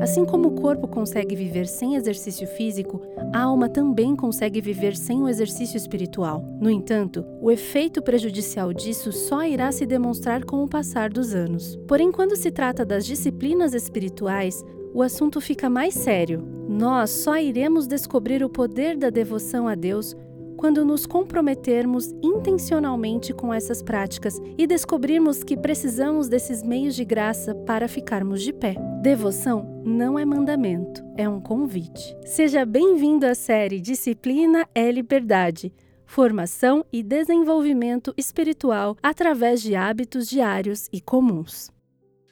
[0.00, 3.00] Assim como o corpo consegue viver sem exercício físico,
[3.32, 6.44] a alma também consegue viver sem o exercício espiritual.
[6.60, 11.76] No entanto, o efeito prejudicial disso só irá se demonstrar com o passar dos anos.
[11.86, 16.46] Porém, quando se trata das disciplinas espirituais, o assunto fica mais sério.
[16.68, 20.14] Nós só iremos descobrir o poder da devoção a Deus
[20.56, 27.54] quando nos comprometermos intencionalmente com essas práticas e descobrirmos que precisamos desses meios de graça
[27.54, 28.74] para ficarmos de pé.
[29.02, 32.16] Devoção não é mandamento, é um convite.
[32.24, 35.72] Seja bem-vindo à série Disciplina é Liberdade.
[36.06, 41.70] Formação e desenvolvimento espiritual através de hábitos diários e comuns.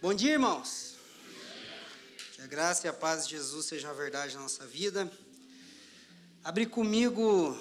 [0.00, 0.96] Bom dia, irmãos.
[2.34, 5.10] Que a graça e a paz de Jesus sejam a verdade na nossa vida.
[6.44, 7.56] Abre comigo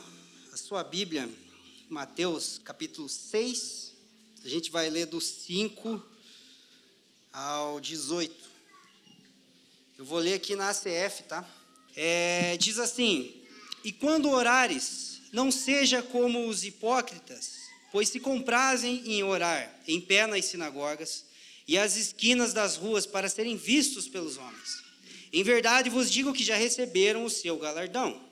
[0.51, 1.29] a sua Bíblia,
[1.87, 3.93] Mateus capítulo 6,
[4.43, 6.03] a gente vai ler do 5
[7.31, 8.35] ao 18.
[9.97, 11.49] Eu vou ler aqui na ACF, tá?
[11.95, 13.33] É, diz assim:
[13.81, 17.53] E quando orares, não seja como os hipócritas,
[17.89, 21.23] pois se comprazem em orar em pé nas sinagogas
[21.65, 24.83] e às esquinas das ruas para serem vistos pelos homens.
[25.31, 28.29] Em verdade vos digo que já receberam o seu galardão.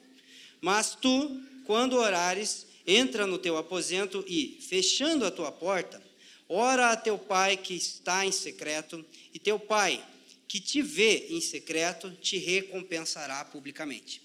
[0.61, 6.01] Mas tu, quando orares, entra no teu aposento e, fechando a tua porta,
[6.47, 10.03] ora a teu pai que está em secreto, e teu pai,
[10.47, 14.19] que te vê em secreto, te recompensará publicamente.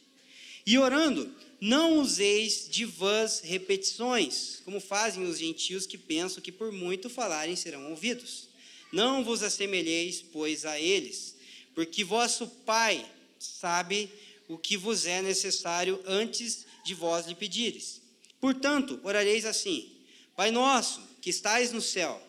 [0.65, 6.73] E orando, não useis de vãs repetições, como fazem os gentios que pensam que por
[6.73, 8.49] muito falarem serão ouvidos.
[8.91, 11.37] Não vos assemelheis, pois, a eles,
[11.75, 13.05] porque vosso Pai
[13.39, 14.09] sabe
[14.49, 18.01] o que vos é necessário antes de vós lhe pedires.
[18.41, 19.91] Portanto, orareis assim:
[20.37, 22.23] Pai nosso, que estais no céu,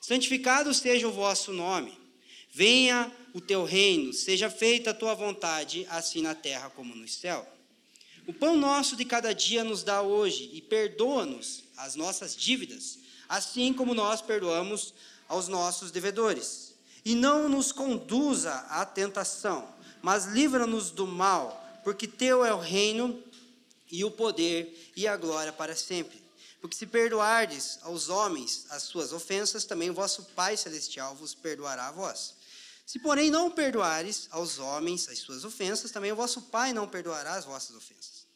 [0.00, 1.98] santificado seja o vosso nome.
[2.52, 7.46] Venha o teu reino, seja feita a tua vontade, assim na terra como no céu.
[8.26, 12.98] O pão nosso de cada dia nos dá hoje e perdoa-nos as nossas dívidas,
[13.28, 14.92] assim como nós perdoamos
[15.28, 16.74] aos nossos devedores.
[17.04, 23.22] E não nos conduza à tentação, mas livra-nos do mal, porque teu é o reino
[23.90, 26.20] e o poder e a glória para sempre.
[26.60, 31.92] Porque se perdoardes aos homens as suas ofensas, também vosso Pai Celestial vos perdoará a
[31.92, 32.34] vós.
[32.84, 37.34] Se, porém, não perdoares aos homens as suas ofensas, também o vosso Pai não perdoará
[37.34, 38.26] as vossas ofensas.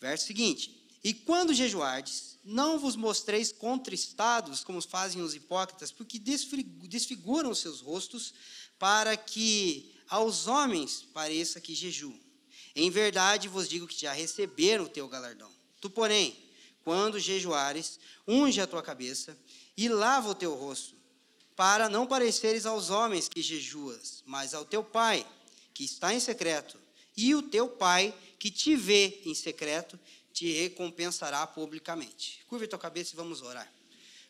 [0.00, 7.50] Verso seguinte: E quando jejuardes, não vos mostreis contristados, como fazem os hipócritas, porque desfiguram
[7.50, 8.34] os seus rostos,
[8.78, 12.18] para que aos homens pareça que jejuam.
[12.74, 15.50] Em verdade vos digo que já receberam o teu galardão.
[15.80, 16.36] Tu, porém,
[16.82, 19.36] quando jejuares, unge a tua cabeça
[19.76, 20.94] e lava o teu rosto,
[21.56, 25.26] para não pareceres aos homens que jejuas, mas ao teu Pai,
[25.72, 26.78] que está em secreto,
[27.16, 29.98] e o teu Pai, que te vê em secreto,
[30.32, 32.40] te recompensará publicamente.
[32.48, 33.72] Curva a tua cabeça e vamos orar.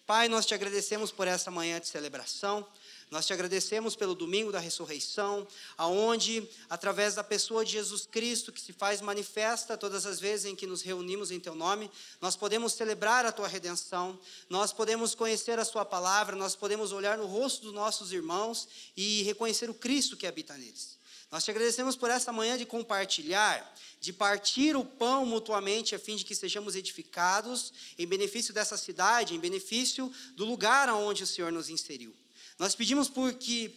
[0.06, 2.66] Pai, nós te agradecemos por essa manhã de celebração.
[3.10, 8.60] Nós te agradecemos pelo domingo da ressurreição, aonde através da pessoa de Jesus Cristo que
[8.60, 12.72] se faz manifesta todas as vezes em que nos reunimos em teu nome, nós podemos
[12.72, 17.62] celebrar a tua redenção, nós podemos conhecer a sua palavra, nós podemos olhar no rosto
[17.62, 20.98] dos nossos irmãos e reconhecer o Cristo que habita neles.
[21.30, 26.14] Nós te agradecemos por essa manhã de compartilhar, de partir o pão mutuamente, a fim
[26.14, 31.50] de que sejamos edificados em benefício dessa cidade, em benefício do lugar aonde o Senhor
[31.50, 32.14] nos inseriu.
[32.58, 33.10] Nós pedimos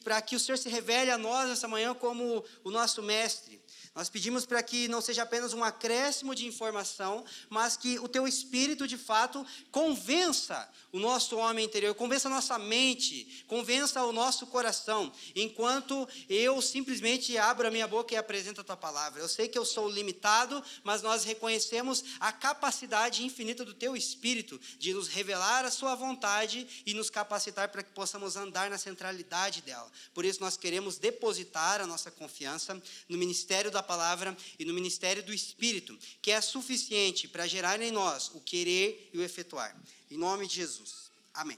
[0.03, 3.59] para que o Senhor se revele a nós essa manhã como o nosso mestre,
[3.97, 8.27] nós pedimos para que não seja apenas um acréscimo de informação, mas que o teu
[8.27, 14.45] espírito de fato convença o nosso homem interior, convença a nossa mente, convença o nosso
[14.45, 19.19] coração, enquanto eu simplesmente abro a minha boca e apresento a tua palavra.
[19.19, 24.61] Eu sei que eu sou limitado, mas nós reconhecemos a capacidade infinita do teu espírito
[24.77, 29.63] de nos revelar a sua vontade e nos capacitar para que possamos andar na centralidade
[29.63, 29.91] dela.
[30.13, 32.79] Por isso nós queremos depositar a nossa confiança
[33.09, 37.91] no ministério da palavra e no ministério do Espírito, que é suficiente para gerar em
[37.91, 39.75] nós o querer e o efetuar.
[40.11, 41.09] Em nome de Jesus.
[41.33, 41.57] Amém.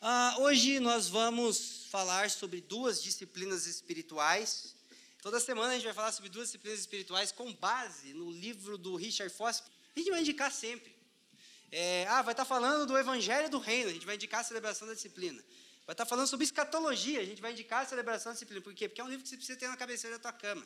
[0.00, 4.74] Ah, hoje nós vamos falar sobre duas disciplinas espirituais.
[5.22, 8.96] Toda semana a gente vai falar sobre duas disciplinas espirituais com base no livro do
[8.96, 9.62] Richard Foss.
[9.94, 10.94] A gente vai indicar sempre.
[11.76, 14.86] É, ah, vai estar falando do Evangelho do Reino, a gente vai indicar a celebração
[14.86, 15.42] da disciplina.
[15.84, 18.60] Vai estar falando sobre escatologia, a gente vai indicar a celebração da disciplina.
[18.60, 18.88] Por quê?
[18.88, 20.64] Porque é um livro que você precisa ter na cabeceira da tua cama.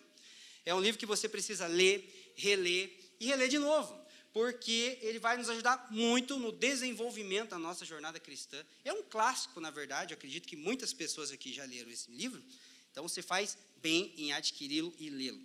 [0.66, 3.98] É um livro que você precisa ler, reler e reler de novo,
[4.34, 8.62] porque ele vai nos ajudar muito no desenvolvimento da nossa jornada cristã.
[8.84, 12.44] É um clássico, na verdade, eu acredito que muitas pessoas aqui já leram esse livro.
[12.92, 15.40] Então você faz bem em adquiri-lo e lê-lo.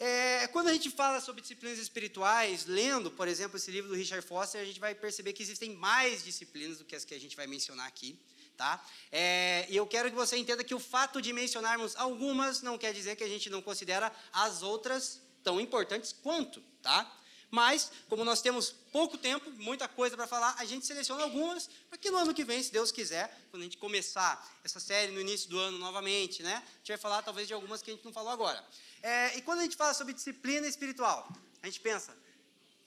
[0.00, 4.24] É, quando a gente fala sobre disciplinas espirituais, lendo, por exemplo, esse livro do Richard
[4.24, 7.34] Foster, a gente vai perceber que existem mais disciplinas do que as que a gente
[7.34, 8.16] vai mencionar aqui.
[8.56, 8.84] Tá?
[9.10, 12.92] É, e eu quero que você entenda que o fato de mencionarmos algumas não quer
[12.92, 16.60] dizer que a gente não considera as outras tão importantes quanto.
[16.82, 17.12] Tá?
[17.50, 21.98] Mas, como nós temos pouco tempo, muita coisa para falar, a gente seleciona algumas para
[21.98, 25.20] que no ano que vem, se Deus quiser, quando a gente começar essa série no
[25.20, 28.04] início do ano novamente, né, a gente vai falar talvez de algumas que a gente
[28.04, 28.62] não falou agora.
[29.02, 31.28] É, e quando a gente fala sobre disciplina espiritual,
[31.62, 32.16] a gente pensa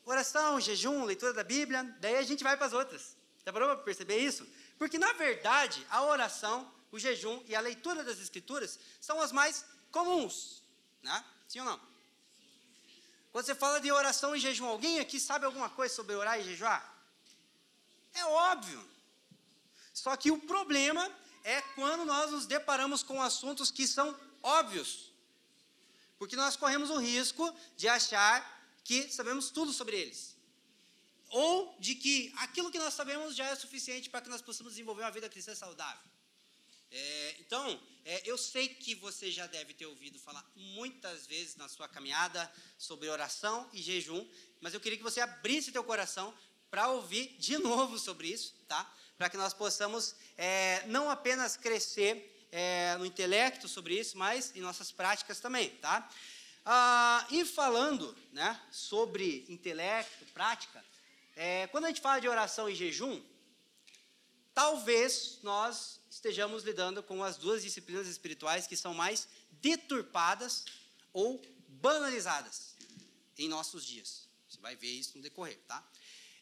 [0.05, 3.15] oração, jejum, leitura da Bíblia, daí a gente vai para as outras.
[3.45, 4.47] Já parou para perceber isso?
[4.77, 9.65] Porque, na verdade, a oração, o jejum e a leitura das Escrituras são as mais
[9.91, 10.63] comuns.
[11.01, 11.25] Né?
[11.47, 11.91] Sim ou não?
[13.31, 16.43] Quando você fala de oração e jejum, alguém aqui sabe alguma coisa sobre orar e
[16.43, 16.83] jejuar?
[18.13, 18.83] É óbvio.
[19.93, 21.09] Só que o problema
[21.43, 25.10] é quando nós nos deparamos com assuntos que são óbvios.
[26.21, 28.37] Porque nós corremos o risco de achar
[28.83, 30.37] que sabemos tudo sobre eles.
[31.29, 35.01] Ou de que aquilo que nós sabemos já é suficiente para que nós possamos desenvolver
[35.01, 36.07] uma vida cristã saudável.
[36.91, 41.67] É, então, é, eu sei que você já deve ter ouvido falar muitas vezes na
[41.67, 44.23] sua caminhada sobre oração e jejum,
[44.59, 46.31] mas eu queria que você abrisse teu coração
[46.69, 48.95] para ouvir de novo sobre isso, tá?
[49.17, 54.61] Para que nós possamos é, não apenas crescer é, no intelecto sobre isso, mas em
[54.61, 56.09] nossas práticas também, tá?
[56.65, 60.83] Ah, e falando, né, sobre intelecto, prática,
[61.35, 63.21] é, quando a gente fala de oração e jejum,
[64.53, 70.65] talvez nós estejamos lidando com as duas disciplinas espirituais que são mais deturpadas
[71.13, 72.75] ou banalizadas
[73.37, 74.29] em nossos dias.
[74.47, 75.83] Você vai ver isso no decorrer, tá?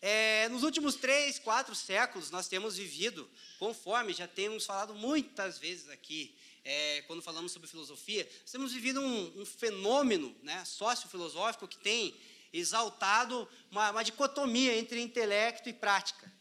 [0.02, 5.90] É, nos últimos três, quatro séculos, nós temos vivido, conforme já temos falado muitas vezes
[5.90, 11.78] aqui, é, quando falamos sobre filosofia, nós temos vivido um, um fenômeno né, sociofilosófico que
[11.78, 12.16] tem
[12.52, 16.32] exaltado uma, uma dicotomia entre intelecto e prática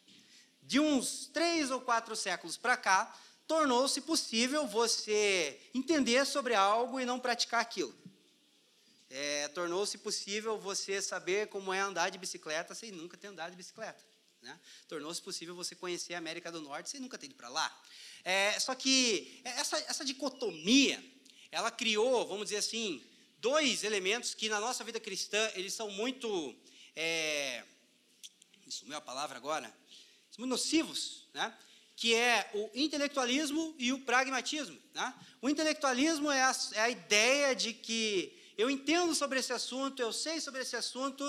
[0.69, 3.11] de uns três ou quatro séculos para cá,
[3.47, 7.95] tornou-se possível você entender sobre algo e não praticar aquilo.
[9.11, 13.57] É, tornou-se possível você saber como é andar de bicicleta sem nunca ter andado de
[13.57, 14.05] bicicleta.
[14.43, 14.59] Né?
[14.87, 17.83] Tornou-se possível você conhecer a América do Norte sem nunca ter ido para lá.
[18.25, 21.03] É, só que essa, essa dicotomia,
[21.51, 23.03] ela criou, vamos dizer assim,
[23.39, 26.55] dois elementos que na nossa vida cristã eles são muito,
[26.95, 27.65] é,
[28.67, 29.73] isso, a palavra agora,
[30.39, 31.53] muito nocivos, né?
[31.97, 34.79] que é o intelectualismo e o pragmatismo.
[34.95, 35.15] Né?
[35.43, 40.13] O intelectualismo é a, é a, ideia de que eu entendo sobre esse assunto, eu
[40.13, 41.25] sei sobre esse assunto,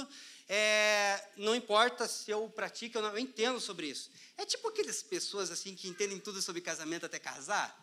[0.48, 4.10] é, não importa se eu pratico ou não, eu entendo sobre isso.
[4.36, 7.80] É tipo aquelas pessoas assim que entendem tudo sobre casamento até casar,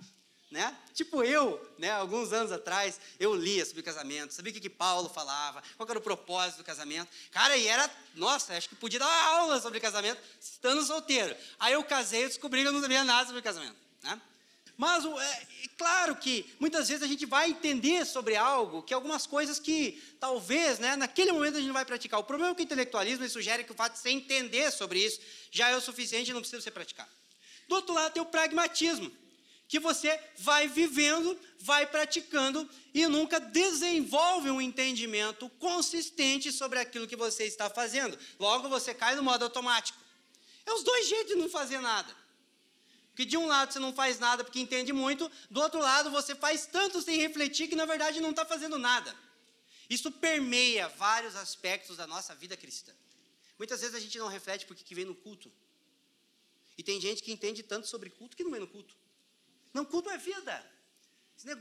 [0.50, 0.76] né?
[0.92, 5.08] Tipo eu, né, alguns anos atrás, eu lia sobre casamento, sabia o que, que Paulo
[5.08, 7.08] falava, qual era o propósito do casamento.
[7.30, 11.36] Cara, e era, nossa, acho que podia dar aula sobre casamento estando solteiro.
[11.60, 13.76] Aí eu casei e descobri que eu não sabia nada sobre casamento.
[14.02, 14.20] Né?
[14.76, 15.46] Mas é, é,
[15.78, 20.78] claro que muitas vezes a gente vai entender sobre algo, que algumas coisas que talvez,
[20.78, 22.20] né, naquele momento a gente não vai praticar.
[22.20, 25.18] O problema é que o intelectualismo sugere que o fato de você entender sobre isso
[25.50, 27.08] já é o suficiente e não precisa ser praticado.
[27.68, 29.10] Do outro lado tem o pragmatismo
[29.68, 37.16] que você vai vivendo, vai praticando e nunca desenvolve um entendimento consistente sobre aquilo que
[37.16, 38.16] você está fazendo.
[38.38, 39.98] Logo você cai no modo automático.
[40.64, 42.14] É os dois jeitos de não fazer nada.
[43.16, 46.34] Porque de um lado você não faz nada porque entende muito, do outro lado você
[46.34, 49.16] faz tanto sem refletir que na verdade não está fazendo nada.
[49.88, 52.92] Isso permeia vários aspectos da nossa vida cristã.
[53.56, 55.50] Muitas vezes a gente não reflete porque que vem no culto.
[56.76, 58.94] E tem gente que entende tanto sobre culto que não vem no culto.
[59.72, 60.72] Não, culto é vida.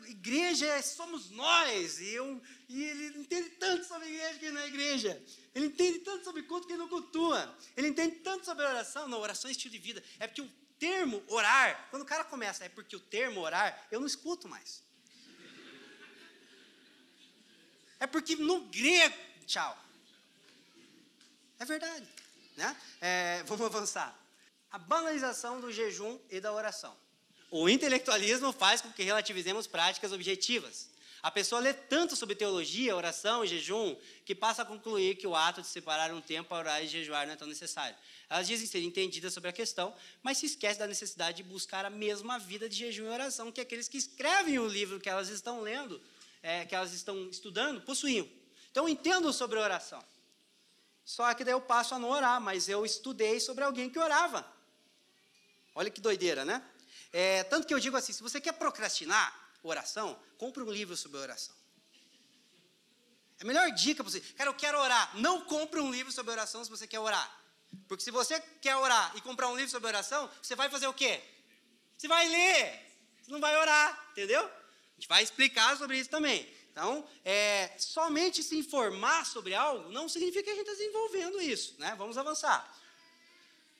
[0.09, 2.01] Igreja é, somos nós.
[2.01, 5.23] E, eu, e ele entende tanto sobre igreja que não é igreja.
[5.53, 7.57] Ele entende tanto sobre culto que não cultua.
[7.77, 9.07] Ele entende tanto sobre oração.
[9.07, 10.03] Não, oração é estilo de vida.
[10.19, 13.99] É porque o termo orar, quando o cara começa, é porque o termo orar, eu
[13.99, 14.83] não escuto mais.
[17.99, 19.15] É porque no grego,
[19.45, 19.77] tchau.
[21.59, 22.07] É verdade.
[22.57, 22.75] Né?
[23.01, 24.17] É, vamos avançar.
[24.71, 26.95] A banalização do jejum e da oração.
[27.49, 30.89] O intelectualismo faz com que relativizemos práticas objetivas.
[31.25, 35.35] A pessoa lê tanto sobre teologia, oração e jejum, que passa a concluir que o
[35.35, 37.97] ato de separar um tempo para orar e jejuar não é tão necessário.
[38.29, 39.91] Elas dizem ser entendidas sobre a questão,
[40.21, 43.59] mas se esquece da necessidade de buscar a mesma vida de jejum e oração que
[43.59, 45.99] aqueles que escrevem o livro que elas estão lendo,
[46.43, 48.29] é, que elas estão estudando, possuíam.
[48.69, 50.05] Então, entendo sobre oração.
[51.03, 54.45] Só que daí eu passo a não orar, mas eu estudei sobre alguém que orava.
[55.73, 56.61] Olha que doideira, né?
[57.11, 61.17] É, tanto que eu digo assim: se você quer procrastinar, oração, compre um livro sobre
[61.17, 61.55] oração.
[63.39, 64.21] É a melhor dica para você.
[64.21, 65.17] Cara, eu quero orar.
[65.17, 67.29] Não compre um livro sobre oração se você quer orar.
[67.87, 70.93] Porque se você quer orar e comprar um livro sobre oração, você vai fazer o
[70.93, 71.21] quê?
[71.97, 72.81] Você vai ler.
[73.21, 74.43] Você não vai orar, entendeu?
[74.43, 76.47] A gente vai explicar sobre isso também.
[76.71, 81.75] Então, é, somente se informar sobre algo não significa que a gente está desenvolvendo isso.
[81.77, 81.95] Né?
[81.97, 82.69] Vamos avançar.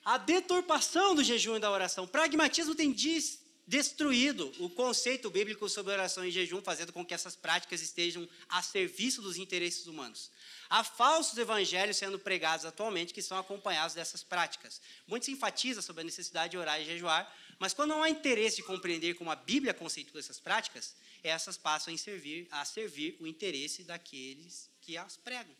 [0.04, 2.06] A deturpação do jejum e da oração.
[2.06, 7.34] Pragmatismo tem diz, destruído o conceito bíblico sobre oração e jejum, fazendo com que essas
[7.34, 10.30] práticas estejam a serviço dos interesses humanos.
[10.70, 14.80] Há falsos evangelhos sendo pregados atualmente que são acompanhados dessas práticas.
[15.06, 18.56] Muito se enfatiza sobre a necessidade de orar e jejuar, mas quando não há interesse
[18.56, 23.26] de compreender como a Bíblia conceitua essas práticas, essas passam a servir, a servir o
[23.26, 25.54] interesse daqueles que as pregam.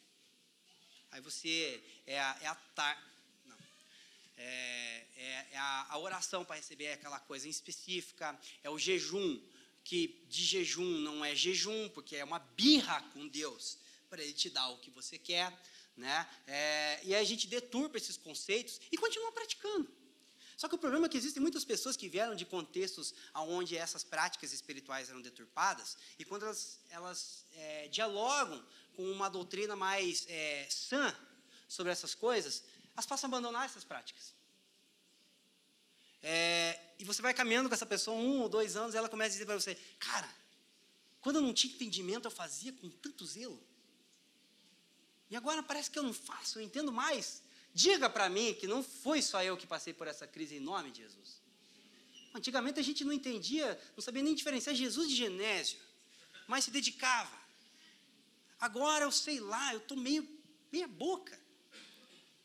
[1.10, 2.54] Aí você é é a
[4.36, 9.40] é, é, é a, a oração para receber aquela coisa em específica, é o jejum,
[9.82, 13.78] que de jejum não é jejum, porque é uma birra com Deus,
[14.10, 15.52] para Ele te dar o que você quer.
[15.96, 16.28] Né?
[16.46, 19.88] É, e a gente deturpa esses conceitos e continua praticando.
[20.56, 24.02] Só que o problema é que existem muitas pessoas que vieram de contextos onde essas
[24.02, 28.64] práticas espirituais eram deturpadas, e quando elas, elas é, dialogam
[28.94, 31.14] com uma doutrina mais é, sã
[31.68, 32.64] sobre essas coisas,
[32.96, 34.34] elas passam a abandonar essas práticas.
[36.22, 39.32] É, e você vai caminhando com essa pessoa um ou dois anos, ela começa a
[39.34, 40.28] dizer para você: Cara,
[41.20, 43.62] quando eu não tinha entendimento, eu fazia com tanto zelo.
[45.28, 47.42] E agora parece que eu não faço, eu entendo mais.
[47.74, 50.90] Diga para mim que não foi só eu que passei por essa crise em nome
[50.90, 51.42] de Jesus.
[52.34, 55.78] Antigamente a gente não entendia, não sabia nem diferenciar Jesus de Genésio,
[56.46, 57.36] mas se dedicava.
[58.58, 60.26] Agora eu sei lá, eu estou meio
[60.72, 61.45] meia boca.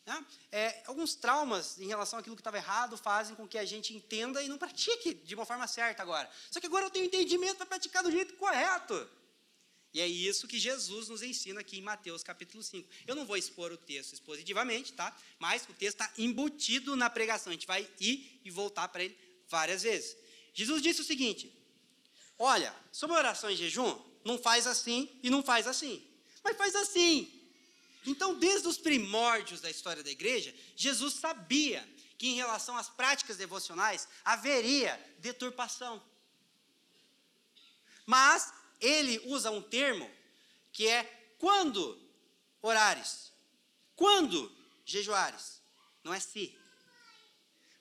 [0.06, 0.26] Né?
[0.52, 4.42] É, alguns traumas em relação àquilo que estava errado fazem com que a gente entenda
[4.42, 6.30] e não pratique de uma forma certa agora.
[6.50, 9.08] Só que agora eu tenho entendimento para praticar do jeito correto.
[9.94, 12.88] E é isso que Jesus nos ensina aqui em Mateus capítulo 5.
[13.06, 15.16] Eu não vou expor o texto expositivamente, tá?
[15.38, 17.52] Mas o texto está embutido na pregação.
[17.52, 19.18] A gente vai ir e voltar para ele
[19.50, 20.16] várias vezes.
[20.54, 21.54] Jesus disse o seguinte:
[22.40, 26.02] Olha, sobre oração e jejum, não faz assim e não faz assim.
[26.42, 27.41] Mas faz assim.
[28.06, 33.38] Então, desde os primórdios da história da igreja, Jesus sabia que em relação às práticas
[33.38, 36.02] devocionais haveria deturpação.
[38.06, 40.10] Mas ele usa um termo
[40.72, 41.04] que é
[41.38, 42.00] quando
[42.62, 43.32] orares,
[43.96, 44.52] quando
[44.86, 45.62] jejuares,
[46.04, 46.58] não é se.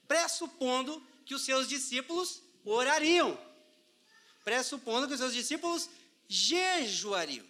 [0.07, 3.39] Pressupondo que os seus discípulos orariam,
[4.45, 5.89] pressupondo que os seus discípulos
[6.29, 7.50] jejuariam.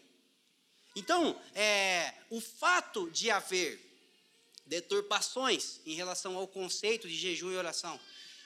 [0.94, 3.80] Então, é, o fato de haver
[4.66, 7.98] deturpações em relação ao conceito de jejum e oração,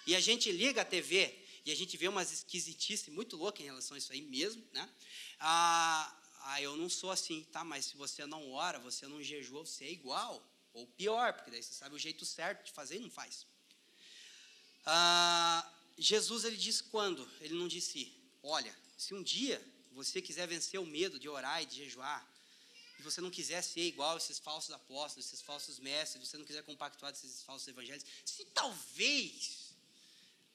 [0.07, 3.65] e a gente liga a TV e a gente vê umas esquisitices muito loucas em
[3.65, 4.89] relação a isso aí mesmo, né?
[5.41, 7.65] Ah, ah, eu não sou assim, tá?
[7.65, 10.47] Mas se você não ora, você não jejua, você é igual.
[10.75, 13.47] Ou pior, porque daí você sabe o jeito certo de fazer e não faz.
[14.85, 17.27] Ah, Jesus, ele disse quando?
[17.41, 21.67] Ele não disse, olha, se um dia você quiser vencer o medo de orar e
[21.67, 22.29] de jejuar,
[23.05, 27.13] você não quiser ser igual esses falsos apóstolos, esses falsos mestres, você não quiser compactuar
[27.13, 29.65] desses falsos evangelhos, se talvez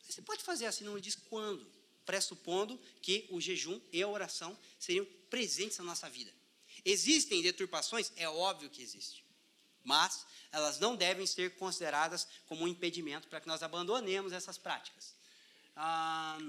[0.07, 1.65] você pode fazer assim, não diz quando,
[2.05, 6.33] pressupondo que o jejum e a oração seriam presentes na nossa vida.
[6.83, 8.11] Existem deturpações?
[8.15, 9.23] É óbvio que existe.
[9.83, 15.13] Mas elas não devem ser consideradas como um impedimento para que nós abandonemos essas práticas.
[15.75, 16.39] Ah,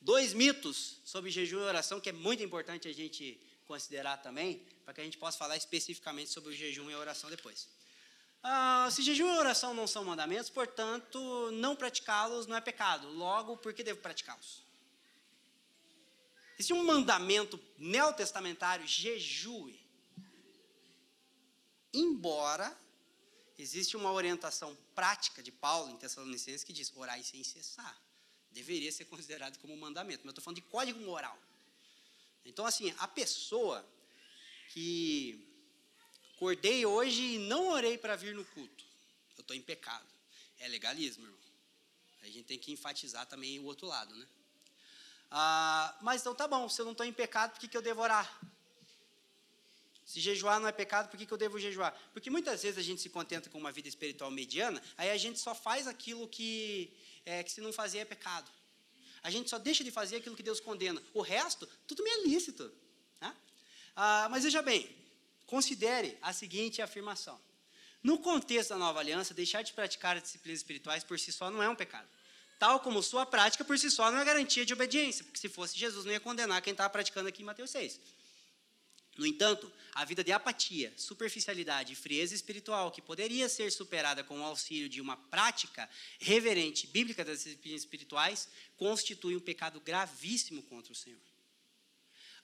[0.00, 3.40] dois mitos sobre jejum e oração que é muito importante a gente
[3.72, 4.50] considerar também,
[4.84, 7.68] para que a gente possa falar especificamente sobre o jejum e a oração depois.
[8.42, 11.18] Ah, se jejum e oração não são mandamentos, portanto,
[11.52, 13.08] não praticá-los não é pecado.
[13.08, 14.62] Logo, por que devo praticá-los?
[16.58, 19.80] Existe um mandamento neotestamentário, jejue.
[21.94, 22.76] Embora
[23.58, 27.96] existe uma orientação prática de Paulo em Tessalonicenses que diz orai sem cessar.
[28.50, 30.20] Deveria ser considerado como um mandamento.
[30.20, 31.38] Mas eu estou falando de código moral.
[32.52, 33.84] Então, assim, a pessoa
[34.68, 35.52] que
[36.42, 38.84] Acordei hoje e não orei para vir no culto.
[39.36, 40.04] Eu estou em pecado.
[40.58, 41.38] É legalismo, irmão.
[42.20, 44.26] A gente tem que enfatizar também o outro lado, né?
[45.30, 47.80] Ah, mas então tá bom, se eu não estou em pecado, por que, que eu
[47.80, 48.40] devo orar?
[50.04, 51.96] Se jejuar não é pecado, por que, que eu devo jejuar?
[52.12, 55.38] Porque muitas vezes a gente se contenta com uma vida espiritual mediana, aí a gente
[55.38, 56.92] só faz aquilo que,
[57.24, 58.50] é, que se não fazer é pecado.
[59.22, 61.02] A gente só deixa de fazer aquilo que Deus condena.
[61.14, 62.72] O resto, tudo me é lícito.
[63.20, 63.34] Né?
[63.94, 64.88] Ah, mas veja bem,
[65.52, 67.38] Considere a seguinte afirmação.
[68.02, 71.62] No contexto da nova aliança, deixar de praticar as disciplinas espirituais por si só não
[71.62, 72.08] é um pecado.
[72.58, 75.78] tal como sua prática por si só não é garantia de obediência, porque se fosse
[75.78, 78.00] Jesus não ia condenar quem estava praticando aqui em Mateus 6.
[79.16, 84.40] No entanto, a vida de apatia, superficialidade e frieza espiritual, que poderia ser superada com
[84.40, 85.88] o auxílio de uma prática
[86.18, 91.20] reverente bíblica das disciplinas espirituais, constitui um pecado gravíssimo contra o Senhor.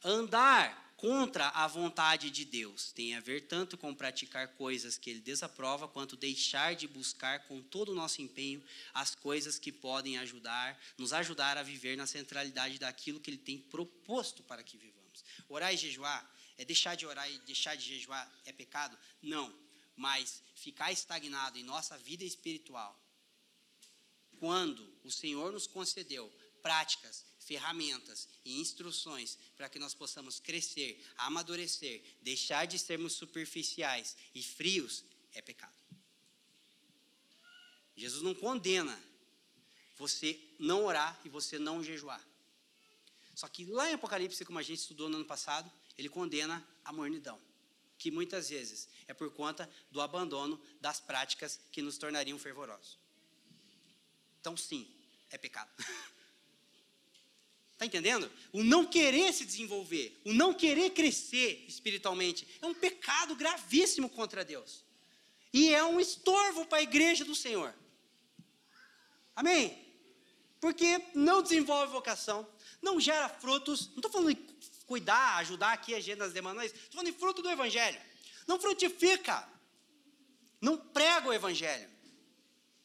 [0.05, 5.21] Andar contra a vontade de Deus tem a ver tanto com praticar coisas que ele
[5.21, 10.79] desaprova, quanto deixar de buscar com todo o nosso empenho as coisas que podem ajudar,
[10.99, 15.25] nos ajudar a viver na centralidade daquilo que ele tem proposto para que vivamos.
[15.49, 18.99] Orar e jejuar é deixar de orar e deixar de jejuar é pecado?
[19.23, 19.57] Não.
[19.97, 23.01] Mas ficar estagnado em nossa vida espiritual,
[24.39, 26.31] quando o Senhor nos concedeu
[26.63, 34.43] práticas, ferramentas e instruções para que nós possamos crescer, amadurecer, deixar de sermos superficiais e
[34.43, 35.77] frios, é pecado.
[37.97, 38.97] Jesus não condena
[39.97, 42.25] você não orar e você não jejuar.
[43.35, 46.93] Só que lá em Apocalipse, como a gente estudou no ano passado, ele condena a
[46.93, 47.39] mornidão,
[47.99, 52.97] que muitas vezes é por conta do abandono das práticas que nos tornariam fervorosos.
[54.41, 54.89] Então, sim,
[55.29, 55.71] é pecado.
[57.73, 58.31] Está entendendo?
[58.53, 64.45] O não querer se desenvolver, o não querer crescer espiritualmente, é um pecado gravíssimo contra
[64.45, 64.85] Deus.
[65.53, 67.75] E é um estorvo para a igreja do Senhor.
[69.35, 69.87] Amém?
[70.61, 72.49] Porque não desenvolve vocação,
[72.81, 73.89] não gera frutos.
[73.89, 74.37] Não estou falando
[74.89, 78.01] cuidar, ajudar aqui a gente nas demandas, estou falando de fruto do Evangelho.
[78.47, 79.47] Não frutifica,
[80.61, 81.89] não prega o Evangelho,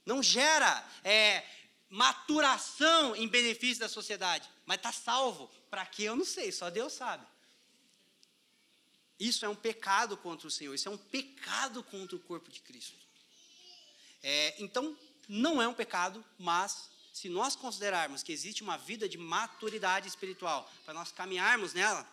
[0.06, 1.44] não gera é,
[1.90, 5.50] maturação em benefício da sociedade, mas está salvo.
[5.70, 6.04] Para quê?
[6.04, 7.26] Eu não sei, só Deus sabe.
[9.18, 12.60] Isso é um pecado contra o Senhor, isso é um pecado contra o corpo de
[12.60, 12.98] Cristo.
[14.22, 14.98] É, então,
[15.30, 20.70] não é um pecado, mas se nós considerarmos que existe uma vida de maturidade espiritual,
[20.84, 22.06] para nós caminharmos nela,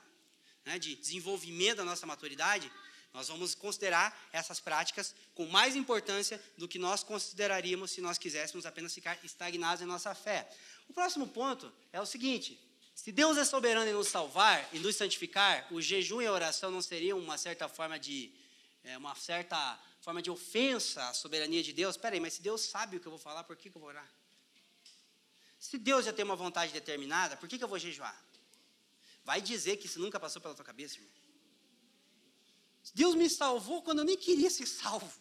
[0.63, 2.71] né, de desenvolvimento da nossa maturidade,
[3.15, 8.67] nós vamos considerar essas práticas com mais importância do que nós consideraríamos se nós quiséssemos
[8.67, 10.49] apenas ficar estagnados em nossa fé.
[10.87, 12.61] O próximo ponto é o seguinte:
[12.95, 16.71] se Deus é soberano em nos salvar e nos santificar, o jejum e a oração
[16.71, 18.33] não seriam uma certa forma de
[18.85, 21.97] é, uma certa forma de ofensa à soberania de Deus?
[21.97, 23.81] Espera aí, mas se Deus sabe o que eu vou falar, por que, que eu
[23.81, 24.20] vou orar?
[25.61, 28.19] Se Deus já tem uma vontade determinada, por que, que eu vou jejuar?
[29.23, 31.11] Vai dizer que isso nunca passou pela tua cabeça, irmão.
[32.95, 35.13] Deus me salvou quando eu nem queria ser salvo.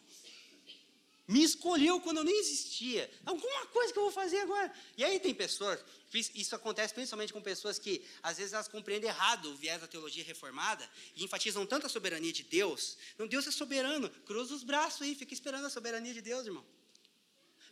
[1.28, 3.08] Me escolheu quando eu nem existia.
[3.24, 4.72] Alguma coisa que eu vou fazer agora.
[4.96, 5.78] E aí tem pessoas,
[6.12, 10.24] isso acontece principalmente com pessoas que às vezes elas compreendem errado o viés da teologia
[10.24, 12.96] reformada e enfatizam tanto a soberania de Deus.
[13.18, 14.08] Não, Deus é soberano.
[14.26, 16.64] Cruza os braços aí, fica esperando a soberania de Deus, irmão.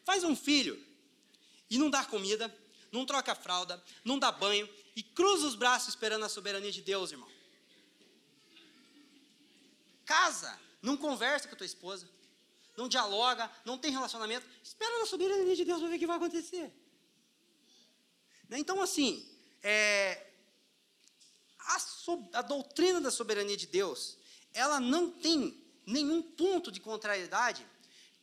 [0.05, 0.79] Faz um filho
[1.71, 2.55] e não dá comida,
[2.91, 7.13] não troca fralda, não dá banho e cruza os braços esperando a soberania de Deus,
[7.13, 7.29] irmão.
[10.05, 12.09] Casa, não conversa com a tua esposa,
[12.77, 16.17] não dialoga, não tem relacionamento, espera na soberania de Deus para ver o que vai
[16.17, 16.73] acontecer.
[18.49, 18.59] Né?
[18.59, 19.29] Então, assim,
[19.63, 20.31] é,
[21.59, 24.17] a, so, a doutrina da soberania de Deus,
[24.55, 27.67] ela não tem nenhum ponto de contrariedade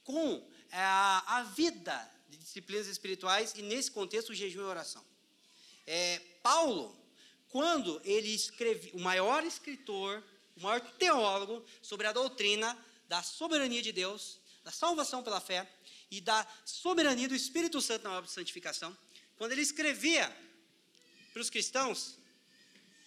[0.03, 2.14] com é, a, a vida
[2.45, 5.03] disciplinas espirituais e, nesse contexto, o jejum e a oração.
[5.87, 6.95] É, Paulo,
[7.49, 10.23] quando ele escreve, o maior escritor,
[10.55, 12.77] o maior teólogo sobre a doutrina
[13.07, 15.67] da soberania de Deus, da salvação pela fé
[16.11, 18.95] e da soberania do Espírito Santo na obra de santificação,
[19.37, 20.25] quando ele escrevia
[21.33, 22.17] para os cristãos,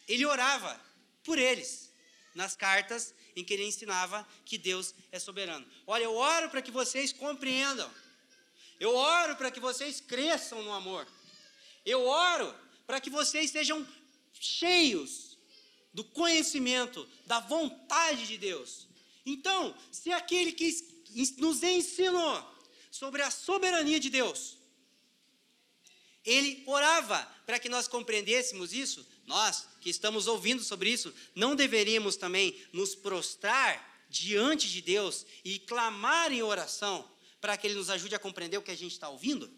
[0.08, 0.80] ele orava
[1.22, 1.90] por eles
[2.34, 5.66] nas cartas em que ele ensinava que Deus é soberano.
[5.86, 7.88] Olha, eu oro para que vocês compreendam
[8.78, 11.06] eu oro para que vocês cresçam no amor.
[11.84, 12.54] Eu oro
[12.86, 13.86] para que vocês sejam
[14.32, 15.36] cheios
[15.92, 18.86] do conhecimento, da vontade de Deus.
[19.26, 20.70] Então, se aquele que
[21.38, 22.56] nos ensinou
[22.90, 24.56] sobre a soberania de Deus,
[26.24, 32.16] ele orava para que nós compreendêssemos isso, nós que estamos ouvindo sobre isso, não deveríamos
[32.16, 37.08] também nos prostrar diante de Deus e clamar em oração
[37.48, 39.50] para que ele nos ajude a compreender o que a gente está ouvindo?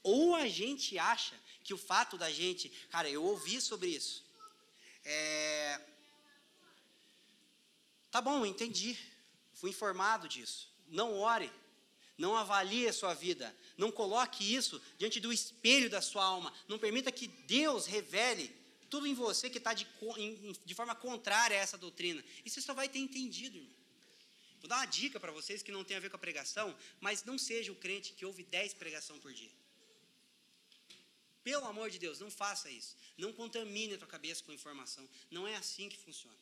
[0.00, 1.34] Ou a gente acha
[1.64, 4.24] que o fato da gente, cara, eu ouvi sobre isso.
[5.04, 5.80] É...
[8.12, 8.96] Tá bom, entendi.
[9.54, 10.72] Fui informado disso.
[10.86, 11.50] Não ore.
[12.16, 13.52] Não avalie a sua vida.
[13.76, 16.54] Não coloque isso diante do espelho da sua alma.
[16.68, 18.54] Não permita que Deus revele
[18.88, 19.84] tudo em você que está de,
[20.64, 22.24] de forma contrária a essa doutrina.
[22.44, 23.85] E você só vai ter entendido, irmão.
[24.60, 27.24] Vou dar uma dica para vocês que não tem a ver com a pregação, mas
[27.24, 29.50] não seja o crente que ouve 10 pregação por dia.
[31.44, 32.96] Pelo amor de Deus, não faça isso.
[33.16, 35.08] Não contamine a tua cabeça com informação.
[35.30, 36.36] Não é assim que funciona.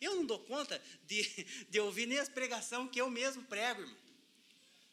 [0.00, 1.22] Eu não dou conta de,
[1.68, 3.96] de ouvir nem as pregações que eu mesmo prego, irmão.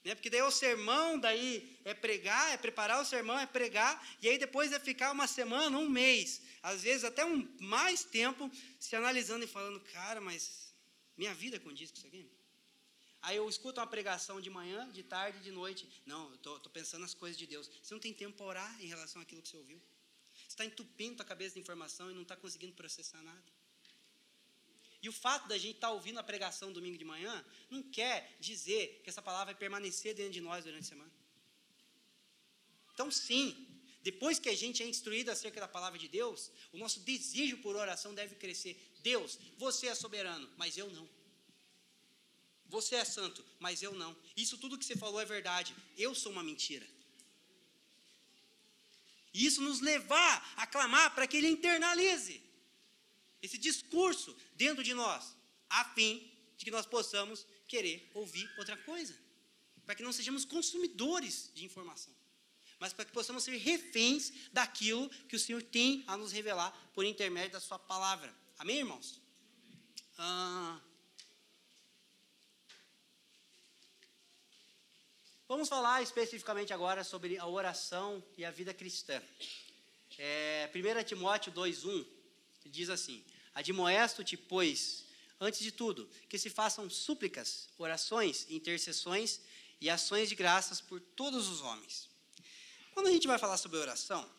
[0.03, 0.15] Né?
[0.15, 4.37] Porque daí o sermão, daí é pregar, é preparar o sermão, é pregar, e aí
[4.37, 9.43] depois é ficar uma semana, um mês, às vezes até um mais tempo, se analisando
[9.43, 10.73] e falando, cara, mas
[11.17, 12.36] minha vida condiz com isso aqui?
[13.27, 15.85] Aí eu escuto uma pregação de manhã, de tarde, de noite.
[16.05, 17.69] Não, eu estou pensando nas coisas de Deus.
[17.83, 19.81] Você não tem tempo para orar em relação àquilo que você ouviu.
[20.33, 23.51] Você está entupindo a cabeça de informação e não está conseguindo processar nada.
[25.01, 28.37] E o fato da gente estar tá ouvindo a pregação domingo de manhã não quer
[28.39, 31.11] dizer que essa palavra vai permanecer dentro de nós durante a semana.
[32.93, 33.67] Então, sim,
[34.03, 37.75] depois que a gente é instruído acerca da palavra de Deus, o nosso desejo por
[37.75, 38.81] oração deve crescer.
[39.01, 41.16] Deus, você é soberano, mas eu não.
[42.69, 44.15] Você é santo, mas eu não.
[44.35, 45.75] Isso tudo que você falou é verdade.
[45.97, 46.87] Eu sou uma mentira.
[49.33, 52.41] E isso nos levar a clamar para que ele internalize
[53.41, 55.35] esse discurso dentro de nós,
[55.69, 59.15] a fim de que nós possamos querer ouvir outra coisa.
[59.85, 62.13] Para que não sejamos consumidores de informação,
[62.79, 67.05] mas para que possamos ser reféns daquilo que o Senhor tem a nos revelar por
[67.05, 68.35] intermédio da Sua palavra.
[68.57, 69.21] Amém, irmãos?
[70.17, 70.81] Ah,
[75.47, 79.21] Vamos falar especificamente agora sobre a oração e a vida cristã.
[80.17, 82.05] É, 1 Timóteo 2,1
[82.65, 83.23] diz assim:
[83.55, 85.05] Admoesto-te, pois,
[85.39, 89.39] antes de tudo, que se façam súplicas, orações, intercessões
[89.79, 92.09] e ações de graças por todos os homens.
[92.93, 94.29] Quando a gente vai falar sobre oração,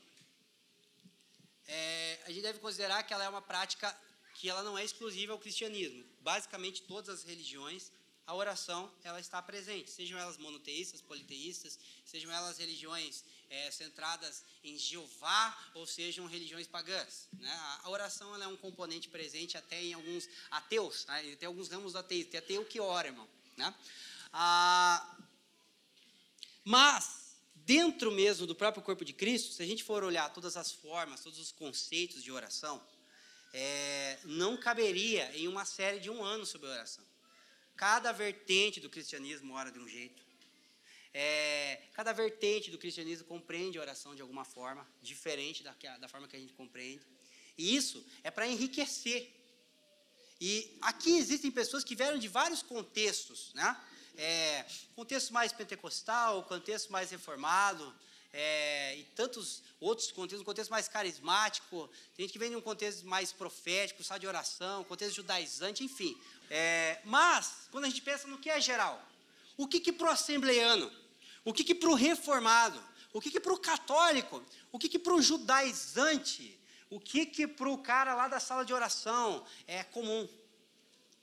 [1.66, 3.98] é, a gente deve considerar que ela é uma prática
[4.34, 6.04] que ela não é exclusiva ao cristianismo.
[6.20, 7.90] Basicamente, todas as religiões
[8.28, 14.76] a oração ela está presente, sejam elas monoteístas, politeístas, sejam elas religiões é, centradas em
[14.76, 17.26] Jeová ou sejam religiões pagãs.
[17.32, 17.50] Né?
[17.82, 21.36] A oração ela é um componente presente até em alguns ateus, né?
[21.36, 23.26] tem alguns ramos do ateísmo, tem ateu que ora, irmão.
[23.56, 23.74] Né?
[24.30, 25.16] Ah,
[26.62, 30.70] mas, dentro mesmo do próprio corpo de Cristo, se a gente for olhar todas as
[30.70, 32.78] formas, todos os conceitos de oração,
[33.54, 37.07] é, não caberia em uma série de um ano sobre oração.
[37.78, 40.20] Cada vertente do cristianismo ora de um jeito.
[41.14, 46.26] É, cada vertente do cristianismo compreende a oração de alguma forma, diferente da, da forma
[46.26, 47.06] que a gente compreende.
[47.56, 49.32] E isso é para enriquecer.
[50.40, 53.80] E aqui existem pessoas que vieram de vários contextos, né?
[54.16, 57.94] É, contexto mais pentecostal, contexto mais reformado,
[58.32, 62.60] é, e tantos outros contextos, um contexto mais carismático, tem gente que vem de um
[62.60, 66.20] contexto mais profético, só de oração, contexto judaizante, enfim.
[66.50, 69.02] É, mas, quando a gente pensa no que é geral,
[69.56, 70.90] o que, que para o assembleano,
[71.44, 72.82] o que, que para o reformado,
[73.12, 76.58] o que, que para o católico, o que, que para o judaizante,
[76.90, 80.28] o que, que para o cara lá da sala de oração é comum.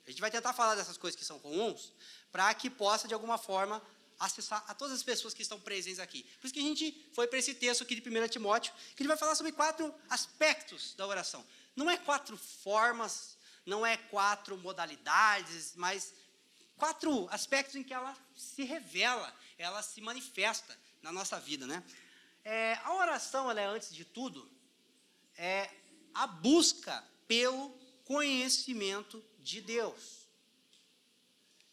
[0.06, 1.92] A gente vai tentar falar dessas coisas que são comuns,
[2.30, 3.82] para que possa, de alguma forma,
[4.18, 6.22] acessar a todas as pessoas que estão presentes aqui.
[6.40, 9.08] Por isso que a gente foi para esse texto aqui de 1 Timóteo, que ele
[9.08, 11.44] vai falar sobre quatro aspectos da oração.
[11.74, 13.35] Não é quatro formas,
[13.66, 16.14] não é quatro modalidades, mas
[16.76, 21.82] quatro aspectos em que ela se revela, ela se manifesta na nossa vida, né?
[22.44, 24.48] É, a oração, ela é antes de tudo,
[25.36, 25.68] é
[26.14, 27.70] a busca pelo
[28.04, 30.28] conhecimento de Deus.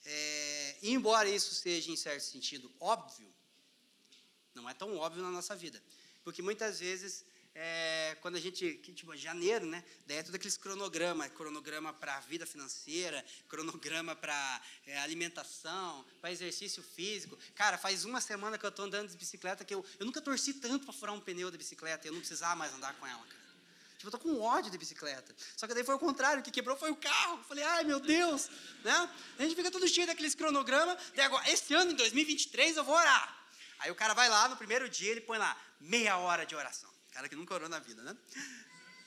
[0.06, 3.32] É, embora isso seja, em certo sentido, óbvio,
[4.54, 5.82] não é tão óbvio na nossa vida.
[6.24, 7.24] Porque muitas vezes,
[7.56, 9.84] é, quando a gente, tipo, janeiro, né?
[10.08, 16.32] Daí é tudo aqueles cronograma, cronograma para a vida financeira, cronograma para é, alimentação, para
[16.32, 17.38] exercício físico.
[17.54, 20.56] Cara, faz uma semana que eu estou andando de bicicleta que eu, eu nunca torci
[20.56, 23.44] tanto para furar um pneu da bicicleta, eu não precisava mais andar com ela, cara.
[23.98, 25.34] Tipo, eu tô com ódio de bicicleta.
[25.56, 27.38] Só que daí foi o contrário, o que quebrou foi o carro.
[27.38, 28.50] Eu falei, ai meu Deus,
[28.84, 29.10] né?
[29.40, 30.98] A gente fica tudo cheio daqueles cronogramas.
[31.16, 33.44] Daí agora, esse ano, em 2023, eu vou orar.
[33.80, 36.93] Aí o cara vai lá, no primeiro dia, ele põe lá, meia hora de oração.
[37.14, 38.18] Cara que nunca orou na vida, né?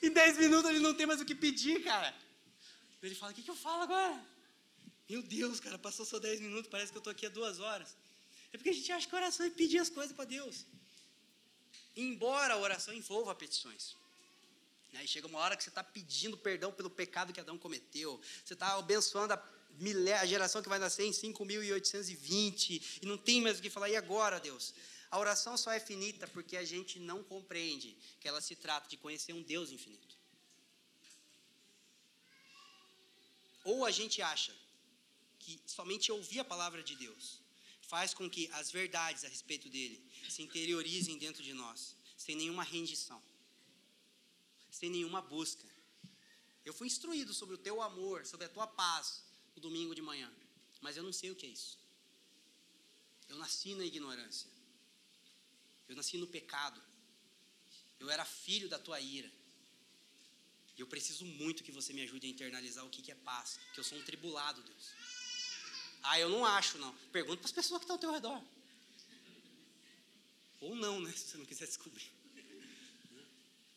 [0.01, 2.15] Em 10 minutos ele não tem mais o que pedir, cara.
[3.01, 4.25] Ele fala, o que, que eu falo agora?
[5.09, 7.95] Meu Deus, cara, passou só 10 minutos, parece que eu estou aqui há duas horas.
[8.51, 10.65] É porque a gente acha que oração é pedir as coisas para Deus.
[11.95, 13.95] Embora a oração envolva petições.
[14.95, 18.19] Aí chega uma hora que você está pedindo perdão pelo pecado que Adão cometeu.
[18.43, 19.43] Você está abençoando a,
[20.21, 23.89] a geração que vai nascer em 5.820 e não tem mais o que falar.
[23.89, 24.73] E agora, Deus?
[25.09, 28.97] A oração só é finita porque a gente não compreende que ela se trata de
[28.97, 30.17] conhecer um Deus infinito.
[33.63, 34.53] Ou a gente acha
[35.39, 37.41] que somente ouvir a palavra de Deus
[37.81, 42.63] faz com que as verdades a respeito dele se interiorizem dentro de nós sem nenhuma
[42.63, 43.21] rendição,
[44.69, 45.65] sem nenhuma busca.
[46.65, 49.23] Eu fui instruído sobre o teu amor, sobre a tua paz
[49.55, 50.29] no domingo de manhã,
[50.81, 51.79] mas eu não sei o que é isso.
[53.29, 54.56] Eu nasci na ignorância.
[55.87, 56.81] Eu nasci no pecado.
[57.99, 59.31] Eu era filho da tua ira.
[60.77, 63.59] E eu preciso muito que você me ajude a internalizar o que é paz.
[63.73, 64.93] Que eu sou um tribulado, Deus.
[66.03, 66.93] Ah, eu não acho, não.
[67.11, 68.41] Pergunta para as pessoas que estão ao teu redor.
[70.61, 71.11] Ou não, né?
[71.17, 72.11] Se você não quiser descobrir.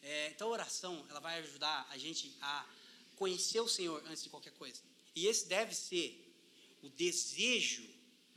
[0.03, 2.66] É, então a oração, ela vai ajudar a gente a
[3.16, 4.81] conhecer o Senhor antes de qualquer coisa.
[5.14, 6.27] E esse deve ser
[6.83, 7.87] o desejo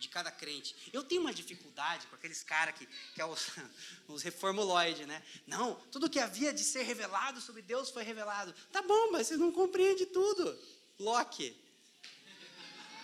[0.03, 0.75] de cada crente.
[0.93, 2.85] Eu tenho uma dificuldade com aqueles caras que,
[3.15, 3.47] que é os,
[4.07, 5.23] os reformuloides, né?
[5.47, 8.53] Não, tudo que havia de ser revelado sobre Deus foi revelado.
[8.71, 10.57] Tá bom, mas você não compreende tudo.
[10.99, 11.55] Locke.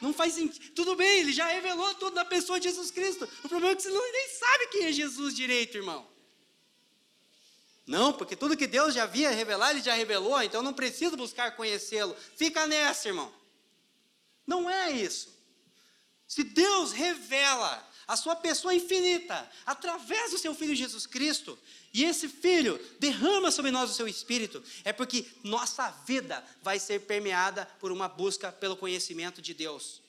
[0.01, 0.71] Não faz sentido.
[0.73, 3.27] Tudo bem, ele já revelou tudo na pessoa de Jesus Cristo.
[3.43, 6.07] O problema é que você não, nem sabe quem é Jesus direito, irmão.
[7.87, 11.55] Não, porque tudo que Deus já havia revelado, ele já revelou, então não precisa buscar
[11.55, 12.15] conhecê-lo.
[12.35, 13.33] Fica nessa, irmão.
[14.45, 15.38] Não é isso.
[16.29, 21.57] Se Deus revela a sua pessoa infinita através do seu Filho Jesus Cristo,
[21.91, 27.01] e esse Filho derrama sobre nós o seu Espírito, é porque nossa vida vai ser
[27.07, 30.03] permeada por uma busca pelo conhecimento de Deus.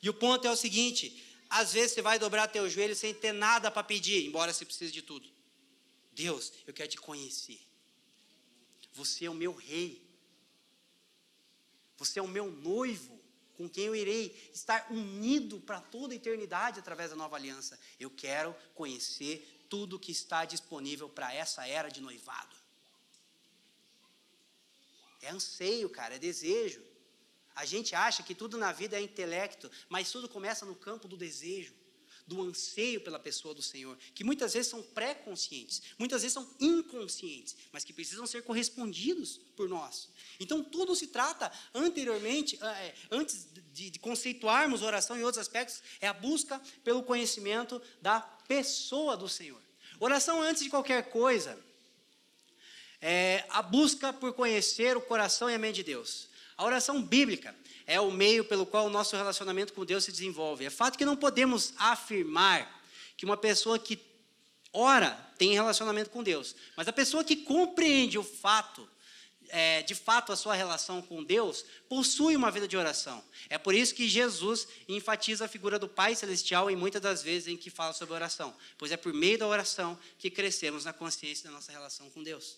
[0.00, 3.32] E o ponto é o seguinte: às vezes você vai dobrar teu joelho sem ter
[3.32, 5.28] nada para pedir, embora você precise de tudo.
[6.12, 7.60] Deus, eu quero te conhecer.
[8.92, 10.06] Você é o meu rei.
[11.98, 13.15] Você é o meu noivo
[13.56, 17.78] com quem eu irei estar unido para toda a eternidade através da nova aliança.
[17.98, 22.54] Eu quero conhecer tudo que está disponível para essa era de noivado.
[25.22, 26.82] É anseio, cara, é desejo.
[27.54, 31.16] A gente acha que tudo na vida é intelecto, mas tudo começa no campo do
[31.16, 31.74] desejo
[32.26, 37.56] do anseio pela pessoa do Senhor, que muitas vezes são pré-conscientes, muitas vezes são inconscientes,
[37.70, 40.08] mas que precisam ser correspondidos por nós.
[40.40, 46.08] Então, tudo se trata, anteriormente, ah, é, antes de, conceituarmos oração em outros aspectos, é
[46.08, 49.60] a busca pelo conhecimento da pessoa do Senhor.
[50.00, 51.58] Oração, antes de qualquer coisa,
[53.00, 56.28] é a busca por conhecer o coração e a mente de Deus.
[56.56, 57.54] A oração bíblica
[57.86, 60.64] é o meio pelo qual o nosso relacionamento com Deus se desenvolve.
[60.64, 62.82] É fato que não podemos afirmar
[63.16, 63.98] que uma pessoa que
[64.72, 68.88] ora tem relacionamento com Deus, mas a pessoa que compreende o fato,
[69.48, 73.22] é, de fato, a sua relação com Deus, possui uma vida de oração.
[73.48, 77.48] É por isso que Jesus enfatiza a figura do Pai Celestial em muitas das vezes
[77.48, 81.44] em que fala sobre oração, pois é por meio da oração que crescemos na consciência
[81.44, 82.56] da nossa relação com Deus.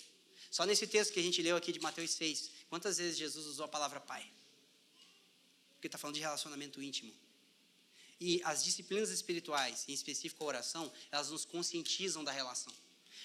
[0.51, 3.65] Só nesse texto que a gente leu aqui de Mateus 6, quantas vezes Jesus usou
[3.65, 4.31] a palavra Pai?
[5.79, 7.13] porque está falando de relacionamento íntimo.
[8.21, 12.73] E as disciplinas espirituais, em específico a oração, elas nos conscientizam da relação.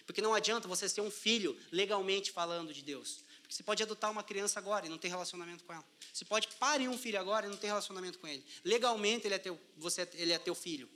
[0.06, 3.24] Porque não adianta você ser um filho legalmente falando de Deus.
[3.42, 5.84] Porque você pode adotar uma criança agora e não ter relacionamento com ela.
[6.14, 8.46] Você pode parir um filho agora e não ter relacionamento com ele.
[8.64, 10.88] Legalmente ele é teu, você, ele é teu filho.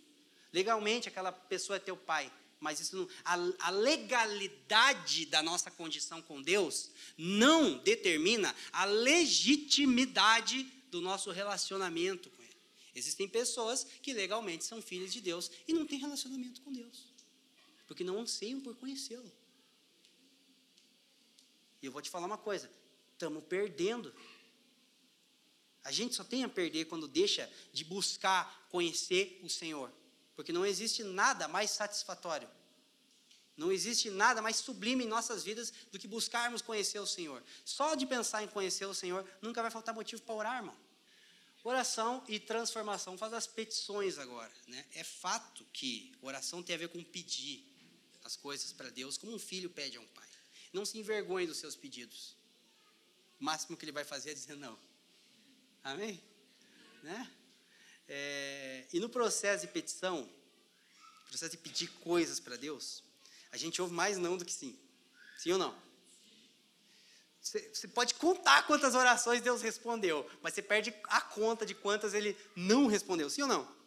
[0.53, 2.31] Legalmente aquela pessoa é teu pai.
[2.59, 10.63] Mas isso não, a, a legalidade da nossa condição com Deus não determina a legitimidade
[10.89, 12.57] do nosso relacionamento com Ele.
[12.95, 17.13] Existem pessoas que legalmente são filhos de Deus e não têm relacionamento com Deus,
[17.85, 19.31] porque não anseiam por conhecê-lo.
[21.81, 22.71] E eu vou te falar uma coisa:
[23.13, 24.13] estamos perdendo.
[25.83, 29.93] A gente só tem a perder quando deixa de buscar conhecer o Senhor,
[30.37, 32.47] porque não existe nada mais satisfatório
[33.57, 37.43] não existe nada mais sublime em nossas vidas do que buscarmos conhecer o Senhor.
[37.65, 40.77] Só de pensar em conhecer o Senhor, nunca vai faltar motivo para orar, irmão.
[41.63, 43.17] Oração e transformação.
[43.17, 44.53] Faz as petições agora.
[44.67, 44.85] Né?
[44.93, 47.65] É fato que oração tem a ver com pedir
[48.23, 50.27] as coisas para Deus, como um filho pede a um pai.
[50.71, 52.35] Não se envergonhe dos seus pedidos.
[53.39, 54.77] O máximo que ele vai fazer é dizer não.
[55.83, 56.21] Amém?
[57.01, 57.31] Né?
[58.07, 60.29] É, e no processo de petição,
[61.27, 63.03] processo de pedir coisas para Deus,
[63.51, 64.77] a gente ouve mais não do que sim.
[65.37, 65.87] Sim ou não?
[67.41, 72.13] Você, você pode contar quantas orações Deus respondeu, mas você perde a conta de quantas
[72.13, 73.29] ele não respondeu.
[73.29, 73.77] Sim ou não?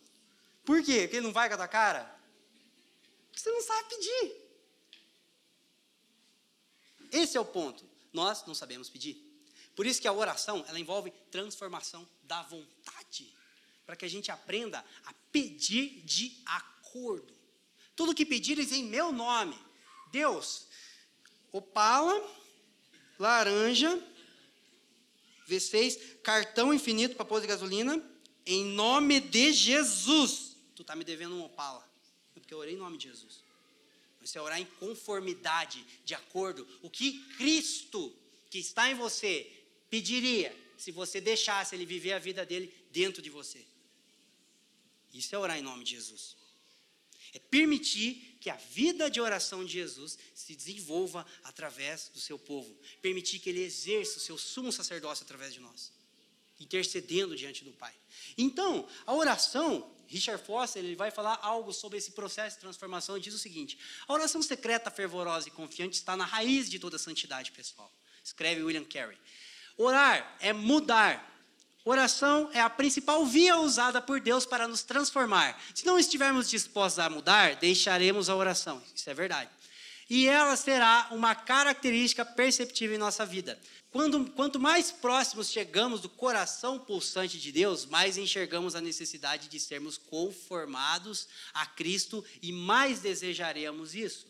[0.64, 1.02] Por quê?
[1.02, 2.04] Porque ele não vai com a tua cara?
[3.26, 4.50] Porque você não sabe pedir.
[7.12, 7.85] Esse é o ponto.
[8.12, 9.16] Nós não sabemos pedir.
[9.74, 13.35] Por isso que a oração, ela envolve transformação da vontade,
[13.90, 17.35] para que a gente aprenda a pedir de acordo.
[17.96, 19.59] Tudo que pedires em meu nome.
[20.12, 20.68] Deus,
[21.50, 22.14] opala,
[23.18, 24.00] laranja,
[25.48, 28.00] V6, cartão infinito para pôr de gasolina,
[28.46, 30.57] em nome de Jesus.
[30.76, 31.85] Tu está me devendo um opala.
[32.37, 33.42] É porque eu orei em nome de Jesus.
[34.22, 36.64] Isso é orar em conformidade, de acordo.
[36.81, 38.14] O que Cristo,
[38.50, 39.50] que está em você,
[39.90, 43.66] pediria se você deixasse ele viver a vida dele dentro de você.
[45.12, 46.37] Isso é orar em nome de Jesus.
[47.33, 52.77] É permitir que a vida de oração de Jesus se desenvolva através do seu povo.
[53.01, 55.92] Permitir que ele exerça o seu sumo sacerdócio através de nós,
[56.59, 57.94] intercedendo diante do Pai.
[58.37, 63.20] Então, a oração, Richard Foster, ele vai falar algo sobre esse processo de transformação e
[63.20, 67.53] diz o seguinte: a oração secreta, fervorosa e confiante está na raiz de toda santidade
[67.53, 67.92] pessoal.
[68.25, 69.18] Escreve William Carey.
[69.77, 71.39] Orar é mudar
[71.84, 75.60] Oração é a principal via usada por Deus para nos transformar.
[75.74, 78.82] Se não estivermos dispostos a mudar, deixaremos a oração.
[78.94, 79.50] Isso é verdade.
[80.08, 83.58] E ela será uma característica perceptível em nossa vida.
[83.90, 89.58] Quando, quanto mais próximos chegamos do coração pulsante de Deus, mais enxergamos a necessidade de
[89.58, 94.26] sermos conformados a Cristo e mais desejaremos isso.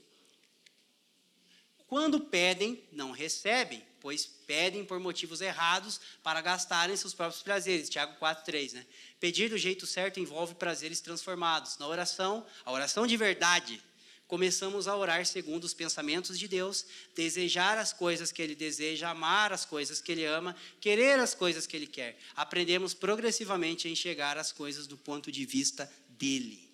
[1.88, 7.88] Quando pedem, não recebem pois pedem por motivos errados para gastarem seus próprios prazeres.
[7.88, 8.84] Tiago 4:3, né?
[9.20, 11.78] Pedir do jeito certo envolve prazeres transformados.
[11.78, 13.80] Na oração, a oração de verdade,
[14.26, 16.84] começamos a orar segundo os pensamentos de Deus,
[17.14, 21.64] desejar as coisas que ele deseja, amar as coisas que ele ama, querer as coisas
[21.64, 22.18] que ele quer.
[22.34, 26.68] Aprendemos progressivamente a enxergar as coisas do ponto de vista dele.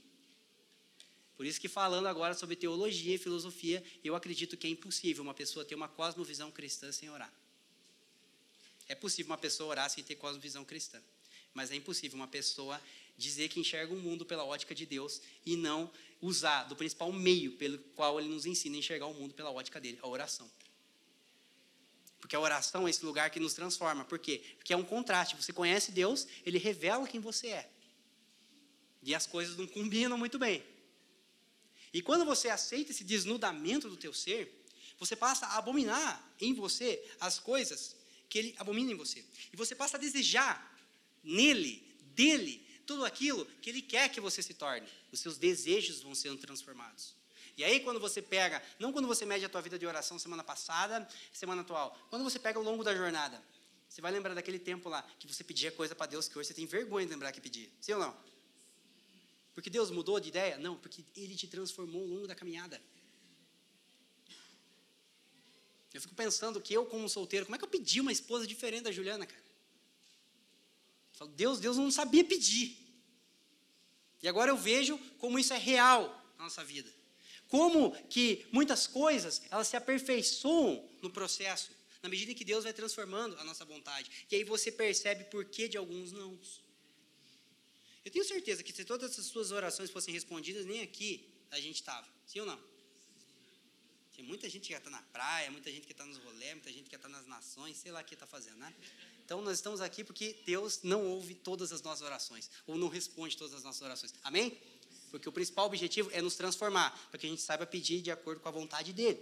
[1.36, 5.34] Por isso que falando agora sobre teologia e filosofia, eu acredito que é impossível uma
[5.34, 7.30] pessoa ter uma cosmovisão cristã sem orar.
[8.88, 11.02] É possível uma pessoa orar sem ter cosmovisão cristã,
[11.52, 12.80] mas é impossível uma pessoa
[13.16, 17.52] dizer que enxerga o mundo pela ótica de Deus e não usar do principal meio
[17.52, 20.50] pelo qual ele nos ensina a enxergar o mundo pela ótica dele, a oração.
[22.20, 24.04] Porque a oração é esse lugar que nos transforma.
[24.04, 24.42] Por quê?
[24.56, 25.36] Porque é um contraste.
[25.36, 27.70] Você conhece Deus, ele revela quem você é.
[29.02, 30.64] E as coisas não combinam muito bem.
[31.92, 34.64] E quando você aceita esse desnudamento do teu ser,
[34.98, 37.95] você passa a abominar em você as coisas
[38.28, 39.24] que ele abomina em você.
[39.52, 40.74] E você passa a desejar
[41.22, 41.82] nele,
[42.14, 44.86] dele, tudo aquilo que ele quer que você se torne.
[45.12, 47.14] Os seus desejos vão sendo transformados.
[47.56, 50.44] E aí, quando você pega, não quando você mede a tua vida de oração semana
[50.44, 53.42] passada, semana atual, quando você pega ao longo da jornada,
[53.88, 56.54] você vai lembrar daquele tempo lá que você pedia coisa para Deus que hoje você
[56.54, 57.68] tem vergonha de lembrar que pedia.
[57.80, 58.16] Sim ou não?
[59.54, 60.58] Porque Deus mudou de ideia?
[60.58, 62.80] Não, porque Ele te transformou ao longo da caminhada.
[65.96, 68.82] Eu fico pensando que eu, como solteiro, como é que eu pedi uma esposa diferente
[68.82, 69.40] da Juliana, cara?
[71.12, 72.76] Eu falo, Deus, Deus não sabia pedir.
[74.22, 76.02] E agora eu vejo como isso é real
[76.36, 76.92] na nossa vida.
[77.48, 81.70] Como que muitas coisas, elas se aperfeiçoam no processo,
[82.02, 84.10] na medida em que Deus vai transformando a nossa vontade.
[84.30, 86.38] E aí você percebe por que de alguns não.
[88.04, 91.76] Eu tenho certeza que se todas as suas orações fossem respondidas, nem aqui a gente
[91.76, 92.06] estava.
[92.26, 92.75] Sim ou não?
[94.16, 96.88] Tem muita gente que está na praia, muita gente que está nos rolês, muita gente
[96.88, 98.74] que está nas nações, sei lá o que está fazendo, né?
[99.22, 103.36] Então nós estamos aqui porque Deus não ouve todas as nossas orações, ou não responde
[103.36, 104.14] todas as nossas orações.
[104.24, 104.58] Amém?
[105.10, 108.40] Porque o principal objetivo é nos transformar, para que a gente saiba pedir de acordo
[108.40, 109.20] com a vontade dele.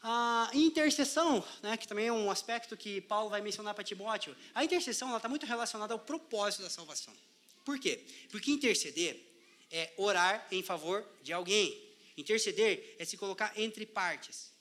[0.00, 4.64] A intercessão, né, que também é um aspecto que Paulo vai mencionar para Timóteo, a
[4.64, 7.12] intercessão está muito relacionada ao propósito da salvação.
[7.64, 8.04] Por quê?
[8.30, 9.20] Porque interceder
[9.68, 11.85] é orar em favor de alguém.
[12.16, 14.52] Interceder é se colocar entre partes.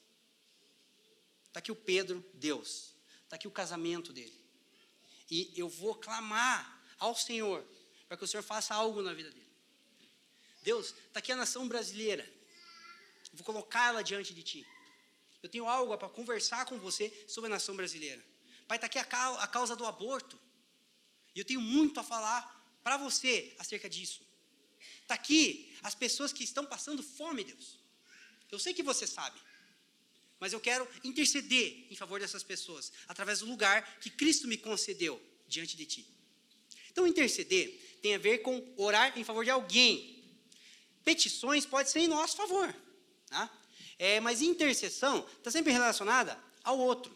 [1.48, 2.94] Está aqui o Pedro, Deus.
[3.24, 4.38] Está aqui o casamento dele.
[5.32, 7.66] E eu vou clamar ao Senhor
[8.08, 9.46] para que o Senhor faça algo na vida dele.
[10.62, 12.24] Deus, está aqui a nação brasileira.
[13.32, 14.68] Eu vou colocá-la diante de ti.
[15.42, 18.24] Eu tenho algo para conversar com você sobre a nação brasileira.
[18.68, 20.40] Pai, está aqui a causa do aborto.
[21.36, 22.44] E eu tenho muito a falar
[22.84, 24.25] para você acerca disso.
[25.06, 27.78] Está aqui as pessoas que estão passando fome, Deus.
[28.52, 29.40] Eu sei que você sabe.
[30.40, 35.22] Mas eu quero interceder em favor dessas pessoas, através do lugar que Cristo me concedeu
[35.48, 36.08] diante de ti.
[36.92, 40.24] Então, interceder tem a ver com orar em favor de alguém.
[41.04, 42.76] Petições pode ser em nosso favor.
[43.28, 43.52] Tá?
[44.00, 47.16] É, mas intercessão está sempre relacionada ao outro.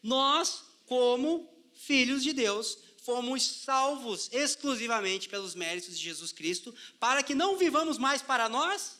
[0.00, 7.34] Nós, como filhos de Deus, fomos salvos exclusivamente pelos méritos de Jesus Cristo, para que
[7.34, 8.98] não vivamos mais para nós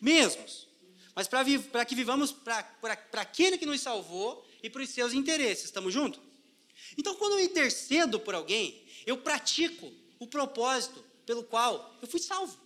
[0.00, 0.68] mesmos,
[1.14, 2.64] mas para que vivamos para
[3.14, 5.66] aquele que nos salvou e para os seus interesses.
[5.66, 6.20] Estamos juntos?
[6.96, 12.58] Então, quando eu intercedo por alguém, eu pratico o propósito pelo qual eu fui salvo.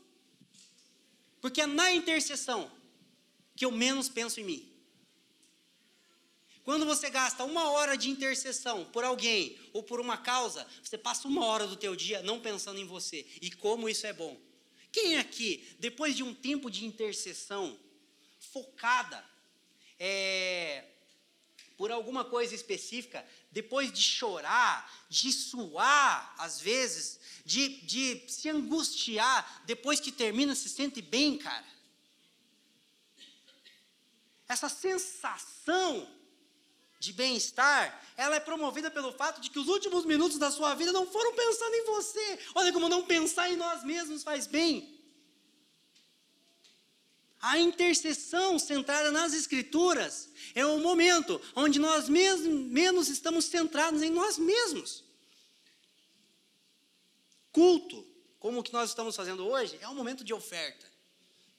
[1.41, 2.71] Porque é na intercessão
[3.57, 4.72] que eu menos penso em mim.
[6.65, 11.27] Quando você gasta uma hora de intercessão por alguém ou por uma causa, você passa
[11.27, 13.27] uma hora do teu dia não pensando em você.
[13.41, 14.41] E como isso é bom.
[14.93, 17.77] Quem aqui, depois de um tempo de intercessão,
[18.39, 19.25] focada,
[19.99, 20.85] é,
[21.77, 29.63] por alguma coisa específica, depois de chorar, de suar, às vezes, de, de se angustiar,
[29.67, 31.67] depois que termina, se sente bem, cara.
[34.47, 36.22] Essa sensação
[37.03, 40.93] de bem-estar, ela é promovida pelo fato de que os últimos minutos da sua vida
[40.93, 42.39] não foram pensando em você.
[42.55, 44.73] Olha como não pensar em nós mesmos faz bem.
[47.41, 54.11] A intercessão centrada nas Escrituras é um momento onde nós mesmos, menos estamos centrados em
[54.11, 55.03] nós mesmos.
[57.51, 58.07] Culto,
[58.39, 60.87] como o que nós estamos fazendo hoje, é um momento de oferta.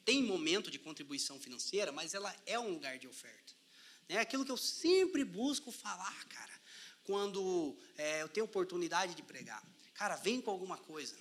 [0.06, 3.63] Tem momento de contribuição financeira, mas ela é um lugar de oferta.
[4.10, 6.62] É aquilo que eu sempre busco falar, cara,
[7.04, 9.64] quando é, eu tenho oportunidade de pregar.
[9.94, 11.18] Cara, vem com alguma coisa.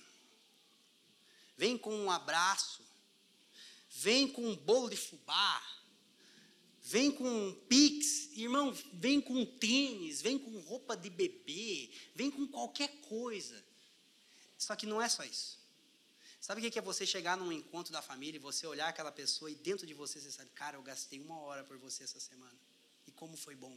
[1.57, 2.83] Vem com um abraço
[3.93, 5.61] vem com um bolo de fubá,
[6.81, 12.47] vem com um pix, irmão, vem com tênis, vem com roupa de bebê, vem com
[12.47, 13.63] qualquer coisa.
[14.57, 15.61] Só que não é só isso.
[16.41, 19.49] Sabe o que é você chegar num encontro da família e você olhar aquela pessoa
[19.49, 22.57] e dentro de você você sabe, cara, eu gastei uma hora por você essa semana.
[23.07, 23.75] E como foi bom.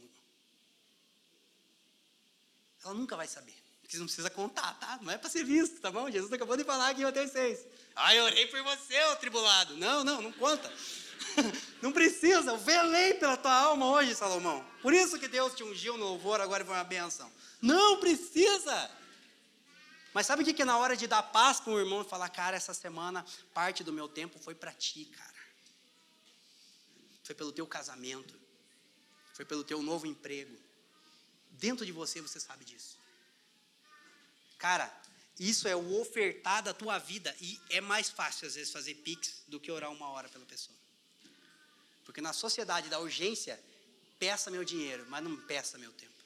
[2.83, 3.55] Ela nunca vai saber.
[3.81, 4.99] Porque não precisa contar, tá?
[5.01, 6.11] Não é para ser visto, tá bom?
[6.11, 7.65] Jesus acabou de falar aqui em Mateus 6.
[7.95, 9.77] Ah, eu orei por você, ô tribulado.
[9.77, 10.71] Não, não, não conta.
[11.81, 14.65] não precisa, eu velei pela tua alma hoje, Salomão.
[14.81, 17.31] Por isso que Deus te ungiu no louvor, agora foi uma benção.
[17.61, 18.91] Não precisa.
[20.13, 22.29] Mas sabe o que é na hora de dar paz para o irmão e falar,
[22.29, 25.33] cara, essa semana parte do meu tempo foi para ti, cara.
[27.23, 28.33] Foi pelo teu casamento.
[29.37, 30.57] Foi pelo teu novo emprego.
[31.51, 32.97] Dentro de você você sabe disso.
[34.57, 34.91] Cara,
[35.39, 37.35] isso é o ofertar da tua vida.
[37.39, 40.75] E é mais fácil, às vezes, fazer pix do que orar uma hora pela pessoa.
[42.03, 43.63] Porque na sociedade da urgência,
[44.17, 46.19] peça meu dinheiro, mas não peça meu tempo.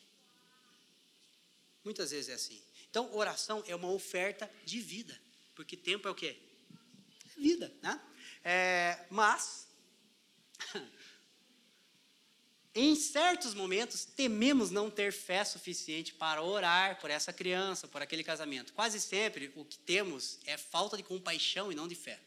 [1.84, 2.64] Muitas vezes é assim.
[2.90, 5.20] Então, oração é uma oferta de vida.
[5.54, 6.40] Porque tempo é o quê?
[7.36, 8.02] Vida, né?
[8.42, 9.68] É, mas,
[12.74, 18.24] Em certos momentos, tememos não ter fé suficiente para orar por essa criança, por aquele
[18.24, 18.72] casamento.
[18.72, 22.18] Quase sempre o que temos é falta de compaixão e não de fé.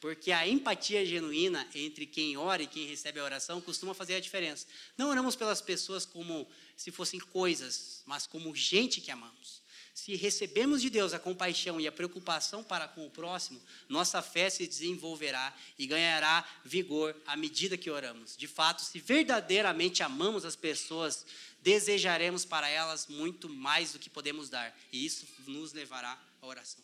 [0.00, 4.20] Porque a empatia genuína entre quem ora e quem recebe a oração costuma fazer a
[4.20, 4.66] diferença.
[4.96, 9.61] Não oramos pelas pessoas como se fossem coisas, mas como gente que amamos.
[9.94, 14.48] Se recebemos de Deus a compaixão e a preocupação para com o próximo, nossa fé
[14.48, 18.36] se desenvolverá e ganhará vigor à medida que oramos.
[18.36, 21.26] De fato, se verdadeiramente amamos as pessoas,
[21.60, 26.82] desejaremos para elas muito mais do que podemos dar, e isso nos levará à oração.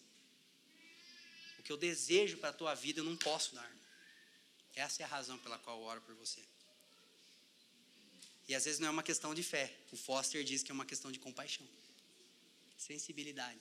[1.59, 3.73] O que eu desejo para a tua vida eu não posso dar.
[4.77, 6.41] Essa é a razão pela qual eu oro por você.
[8.47, 9.75] E às vezes não é uma questão de fé.
[9.91, 11.67] O Foster diz que é uma questão de compaixão
[12.79, 13.61] sensibilidade.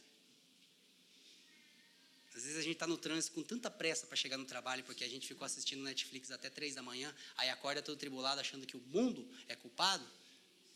[2.35, 5.03] Às vezes a gente está no trânsito com tanta pressa para chegar no trabalho, porque
[5.03, 8.77] a gente ficou assistindo Netflix até três da manhã, aí acorda todo tribulado achando que
[8.77, 10.05] o mundo é culpado,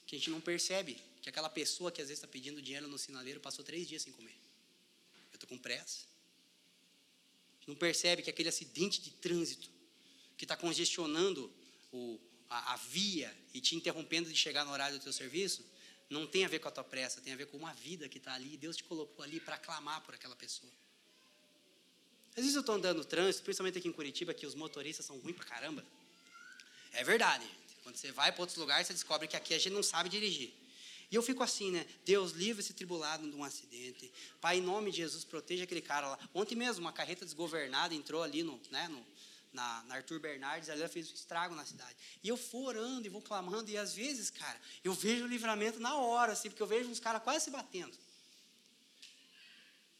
[0.07, 2.97] que a gente não percebe que aquela pessoa que às vezes está pedindo dinheiro no
[2.97, 4.35] sinaleiro passou três dias sem comer.
[5.31, 6.07] Eu estou com pressa.
[7.67, 9.69] Não percebe que aquele acidente de trânsito
[10.35, 11.53] que está congestionando
[11.91, 12.19] o,
[12.49, 15.63] a, a via e te interrompendo de chegar no horário do teu serviço,
[16.11, 18.17] não tem a ver com a tua pressa, tem a ver com uma vida que
[18.17, 18.57] está ali.
[18.57, 20.71] Deus te colocou ali para clamar por aquela pessoa.
[22.31, 25.17] Às vezes eu estou andando no trânsito, principalmente aqui em Curitiba, que os motoristas são
[25.19, 25.85] ruins para caramba.
[26.91, 27.49] É verdade.
[27.83, 30.53] Quando você vai para outros lugares, você descobre que aqui a gente não sabe dirigir.
[31.09, 31.85] E eu fico assim, né?
[32.05, 34.11] Deus livre esse tribulado de um acidente.
[34.39, 36.29] Pai, em nome de Jesus, proteja aquele cara lá.
[36.33, 39.05] Ontem mesmo, uma carreta desgovernada entrou ali no, né, no,
[39.53, 41.95] na, na Arthur Bernardes, ali ela fez um estrago na cidade.
[42.23, 45.79] E eu vou orando e vou clamando, e às vezes, cara, eu vejo o livramento
[45.79, 47.97] na hora, assim, porque eu vejo uns caras quase se batendo.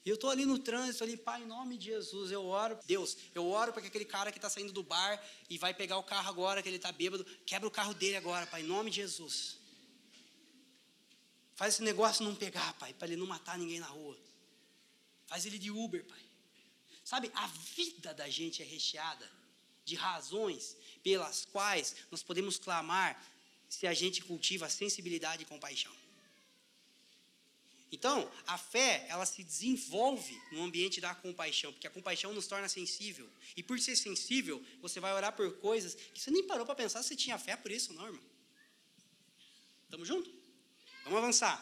[0.04, 2.78] E eu estou ali no trânsito, ali, Pai, em nome de Jesus, eu oro.
[2.86, 5.98] Deus, eu oro para que aquele cara que está saindo do bar e vai pegar
[5.98, 8.90] o carro agora, que ele está bêbado, quebra o carro dele agora, Pai, em nome
[8.90, 9.60] de Jesus.
[11.54, 14.18] Faz esse negócio não pegar, Pai, para ele não matar ninguém na rua.
[15.28, 16.26] Faz ele de Uber, Pai.
[17.04, 19.41] Sabe, a vida da gente é recheada
[19.92, 23.12] de razões pelas quais nós podemos clamar
[23.68, 25.94] se a gente cultiva sensibilidade e compaixão.
[27.92, 32.70] Então, a fé, ela se desenvolve no ambiente da compaixão, porque a compaixão nos torna
[32.70, 33.30] sensível.
[33.58, 37.04] E por ser sensível, você vai orar por coisas que você nem parou para pensar
[37.04, 38.24] se tinha fé por isso, não, irmão.
[39.84, 40.32] Estamos juntos?
[41.04, 41.58] Vamos avançar.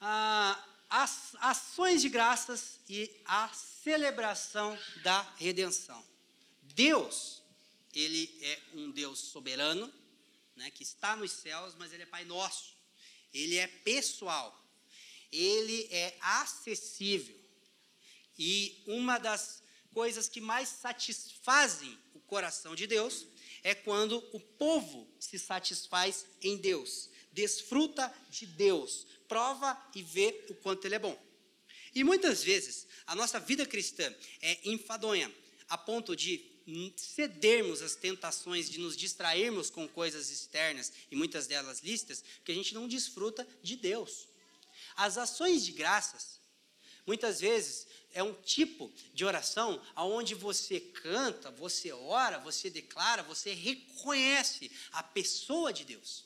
[0.00, 6.02] Ah, as ações de graças e a celebração da redenção.
[6.78, 7.42] Deus,
[7.92, 9.92] ele é um Deus soberano,
[10.54, 12.76] né, que está nos céus, mas ele é Pai nosso.
[13.34, 14.56] Ele é pessoal.
[15.32, 17.36] Ele é acessível.
[18.38, 19.60] E uma das
[19.92, 23.26] coisas que mais satisfazem o coração de Deus
[23.64, 30.54] é quando o povo se satisfaz em Deus, desfruta de Deus, prova e vê o
[30.54, 31.20] quanto Ele é bom.
[31.92, 35.34] E muitas vezes a nossa vida cristã é enfadonha,
[35.68, 36.56] a ponto de
[36.96, 42.54] cedermos às tentações de nos distrairmos com coisas externas e muitas delas listas, porque a
[42.54, 44.28] gente não desfruta de Deus.
[44.94, 46.40] As ações de graças,
[47.06, 53.54] muitas vezes, é um tipo de oração aonde você canta, você ora, você declara, você
[53.54, 56.24] reconhece a pessoa de Deus,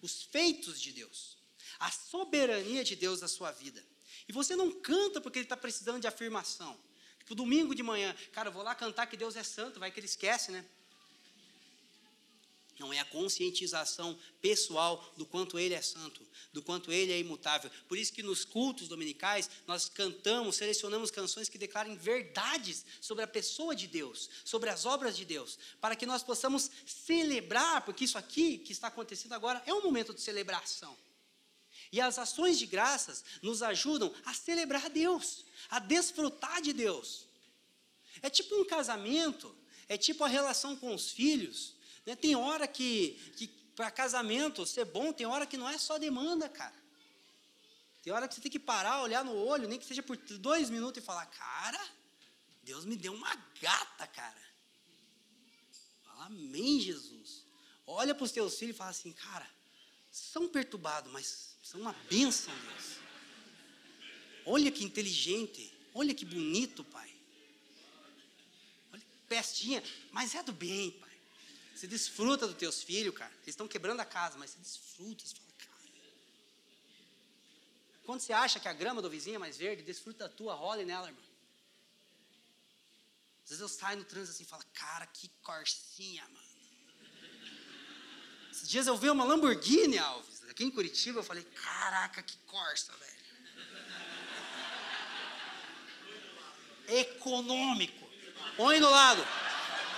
[0.00, 1.36] os feitos de Deus,
[1.78, 3.84] a soberania de Deus na sua vida.
[4.28, 6.78] E você não canta porque ele está precisando de afirmação.
[7.24, 10.06] Tipo, domingo de manhã, cara, vou lá cantar que Deus é santo, vai que ele
[10.06, 10.64] esquece, né?
[12.78, 17.70] Não é a conscientização pessoal do quanto ele é santo, do quanto ele é imutável.
[17.88, 23.28] Por isso que nos cultos dominicais nós cantamos, selecionamos canções que declarem verdades sobre a
[23.28, 28.18] pessoa de Deus, sobre as obras de Deus, para que nós possamos celebrar, porque isso
[28.18, 30.96] aqui que está acontecendo agora é um momento de celebração.
[31.94, 37.28] E as ações de graças nos ajudam a celebrar Deus, a desfrutar de Deus.
[38.20, 39.54] É tipo um casamento,
[39.88, 41.76] é tipo a relação com os filhos.
[42.04, 42.16] Né?
[42.16, 46.48] Tem hora que, que para casamento ser bom, tem hora que não é só demanda,
[46.48, 46.74] cara.
[48.02, 50.70] Tem hora que você tem que parar, olhar no olho, nem que seja por dois
[50.70, 51.80] minutos e falar, cara,
[52.64, 54.42] Deus me deu uma gata, cara.
[56.02, 57.44] Fala, amém, Jesus.
[57.86, 59.48] Olha para os teus filhos e fala assim, cara,
[60.14, 62.98] são perturbados, mas são uma bênção, Deus.
[64.46, 67.12] Olha que inteligente, olha que bonito, pai.
[68.92, 71.10] Olha que pestinha, mas é do bem, pai.
[71.74, 73.32] Você desfruta dos teus filhos, cara.
[73.38, 75.26] Eles estão quebrando a casa, mas você desfruta.
[75.26, 75.90] Você fala, cara.
[78.04, 80.84] Quando você acha que a grama do vizinho é mais verde, desfruta da tua, role
[80.84, 81.24] nela, irmão.
[83.42, 86.43] Às vezes eu saio no trânsito assim e falo, cara, que corsinha, mano.
[88.54, 92.92] Esses dias eu vi uma Lamborghini, Alves, aqui em Curitiba, eu falei, caraca, que corsa,
[92.92, 93.14] velho.
[97.00, 98.08] Econômico.
[98.56, 99.26] Põe do lado.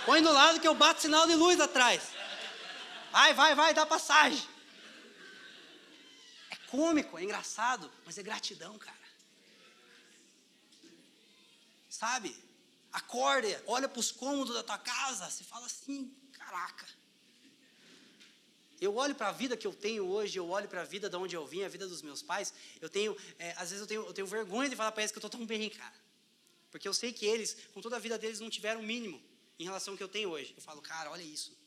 [0.07, 2.01] Põe do lado que eu bato sinal de luz atrás.
[3.11, 4.43] Vai, vai, vai, dá passagem.
[6.49, 8.97] É cômico, é engraçado, mas é gratidão, cara.
[11.87, 12.35] Sabe?
[12.91, 16.87] Acorda, olha para os cômodos da tua casa, você fala assim, caraca.
[18.79, 21.15] Eu olho para a vida que eu tenho hoje, eu olho para a vida de
[21.15, 22.53] onde eu vim, a vida dos meus pais.
[22.79, 25.17] Eu tenho, é, às vezes eu tenho, eu tenho vergonha de falar para eles que
[25.17, 25.95] eu estou tão bem, cara.
[26.69, 29.21] Porque eu sei que eles, com toda a vida deles, não tiveram o mínimo
[29.57, 30.53] em relação ao que eu tenho hoje.
[30.55, 31.57] Eu falo, cara, olha isso.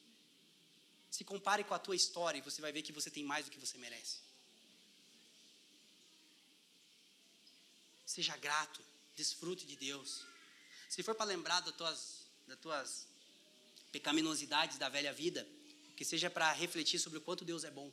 [1.11, 3.51] Se compare com a tua história e você vai ver que você tem mais do
[3.51, 4.19] que você merece.
[8.07, 8.81] Seja grato,
[9.17, 10.25] desfrute de Deus.
[10.89, 13.07] Se for para lembrar das tuas, das tuas
[13.91, 15.47] pecaminosidades da velha vida,
[16.01, 17.93] que seja para refletir sobre o quanto Deus é bom.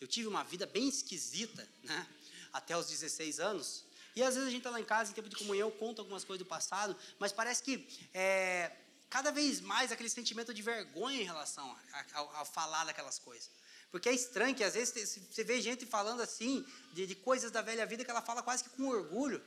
[0.00, 2.04] Eu tive uma vida bem esquisita, né?
[2.52, 3.84] Até os 16 anos,
[4.16, 6.00] e às vezes a gente está lá em casa, em tempo de comunhão, eu conto
[6.00, 8.72] algumas coisas do passado, mas parece que é,
[9.08, 13.52] cada vez mais aquele sentimento de vergonha em relação a, a, a, falar daquelas coisas.
[13.92, 17.62] Porque é estranho que às vezes você vê gente falando assim, de, de coisas da
[17.62, 19.40] velha vida, que ela fala quase que com orgulho.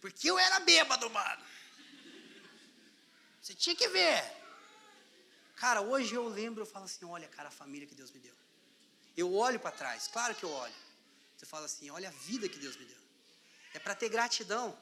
[0.00, 1.42] Porque eu era bêbado, mano.
[3.42, 4.39] Você tinha que ver.
[5.62, 8.34] Cara, hoje eu lembro, eu falo assim, olha, cara, a família que Deus me deu.
[9.22, 10.80] Eu olho para trás, claro que eu olho.
[11.36, 13.00] Você fala assim, olha a vida que Deus me deu
[13.74, 14.76] é para ter gratidão.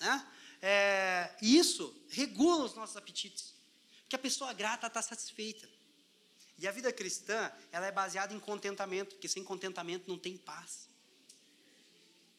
[0.00, 0.32] Né?
[0.60, 3.54] É, isso regula os nossos apetites.
[4.02, 5.68] Porque a pessoa grata está satisfeita.
[6.58, 10.88] E a vida cristã, ela é baseada em contentamento, porque sem contentamento não tem paz.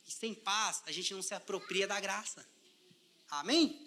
[0.07, 2.45] E sem paz, a gente não se apropria da graça.
[3.29, 3.84] Amém?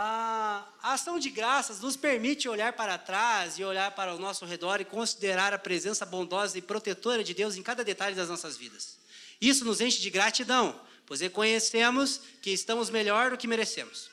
[0.00, 4.80] A ação de graças nos permite olhar para trás e olhar para o nosso redor
[4.80, 8.96] e considerar a presença bondosa e protetora de Deus em cada detalhe das nossas vidas.
[9.40, 14.08] Isso nos enche de gratidão, pois reconhecemos que estamos melhor do que merecemos.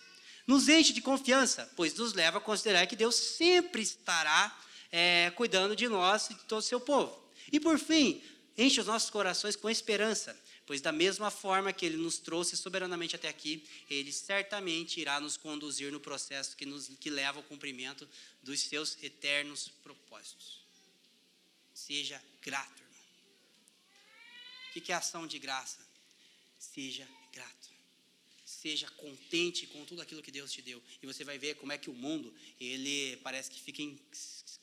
[0.48, 4.58] Nos enche de confiança, pois nos leva a considerar que Deus sempre estará
[4.92, 7.16] é, cuidando de nós e de todo o seu povo.
[7.52, 8.24] E por fim,
[8.58, 10.36] enche os nossos corações com esperança,
[10.66, 15.38] pois da mesma forma que Ele nos trouxe soberanamente até aqui, Ele certamente irá nos
[15.38, 18.08] conduzir no processo que, nos, que leva ao cumprimento
[18.44, 20.60] dos seus eternos propósitos.
[21.74, 22.96] Seja grato, irmão.
[24.76, 25.86] O que é ação de graça?
[26.66, 27.70] seja grato.
[28.46, 30.82] Seja contente com tudo aquilo que Deus te deu.
[31.02, 34.00] E você vai ver como é que o mundo, ele parece que fica em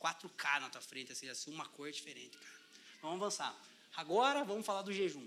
[0.01, 2.61] 4K na tua frente, assim, assim uma cor diferente, cara.
[3.01, 3.61] Vamos avançar.
[3.97, 5.27] Agora vamos falar do jejum.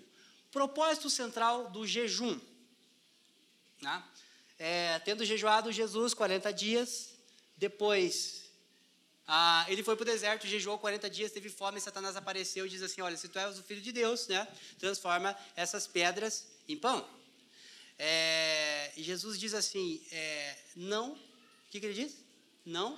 [0.56, 2.39] Propósito central do jejum.
[3.82, 4.03] Né?
[4.58, 7.10] É, tendo jejuado Jesus 40 dias,
[7.58, 8.45] depois
[9.28, 12.82] ah, ele foi para o deserto, jejuou 40 dias, teve fome, Satanás apareceu e diz
[12.82, 14.47] assim: Olha, se tu és o filho de Deus, né,
[14.80, 17.06] transforma essas pedras em pão.
[17.99, 21.20] É, e Jesus diz assim: é, Não, o
[21.70, 22.16] que, que ele diz?
[22.66, 22.97] Não.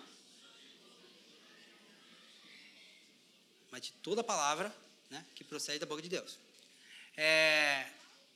[3.71, 4.71] Mas de toda palavra
[5.09, 6.37] né, que procede da boca de Deus.
[7.17, 7.89] É,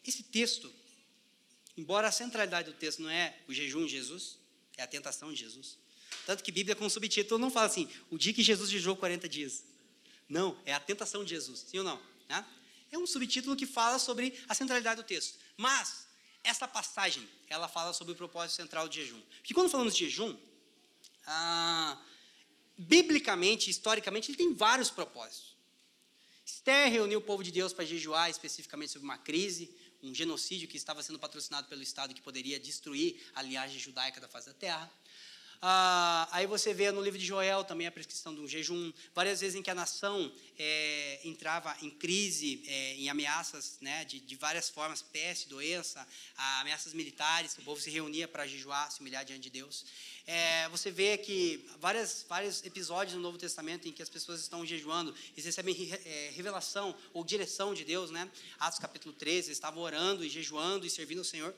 [0.05, 0.73] esse texto,
[1.77, 4.39] embora a centralidade do texto não é o jejum de Jesus,
[4.75, 5.77] é a tentação de Jesus.
[6.25, 9.63] Tanto que Bíblia com subtítulo não fala assim, o dia que Jesus jejuou 40 dias.
[10.27, 12.01] Não, é a tentação de Jesus, sim ou não?
[12.27, 12.45] Né?
[12.91, 15.38] É um subtítulo que fala sobre a centralidade do texto.
[15.55, 16.07] Mas,
[16.43, 19.21] essa passagem, ela fala sobre o propósito central do jejum.
[19.38, 20.36] Porque quando falamos de jejum,
[21.25, 21.97] ah,
[22.77, 25.55] biblicamente, historicamente, ele tem vários propósitos.
[26.54, 29.74] Esther reuniu o povo de Deus para jejuar especificamente sobre uma crise,
[30.04, 34.28] um genocídio que estava sendo patrocinado pelo Estado que poderia destruir a linhagem judaica da
[34.28, 34.91] face da terra.
[35.64, 39.55] Ah, aí você vê no livro de Joel também a prescrição do jejum, várias vezes
[39.55, 44.72] em que a nação é, entrava em crise, é, em ameaças né, de, de, várias
[44.72, 46.07] formas, peste, doença,
[46.62, 49.86] ameaças militares, o povo se reunia para jejuar, se humilhar diante de Deus.
[50.26, 54.66] É, você vê que várias, vários episódios no Novo Testamento em que as pessoas estão
[54.66, 58.28] jejuando e recebem é, revelação ou direção de Deus, né?
[58.59, 61.53] Atos capítulo 13, estavam orando e jejuando e servindo ao Senhor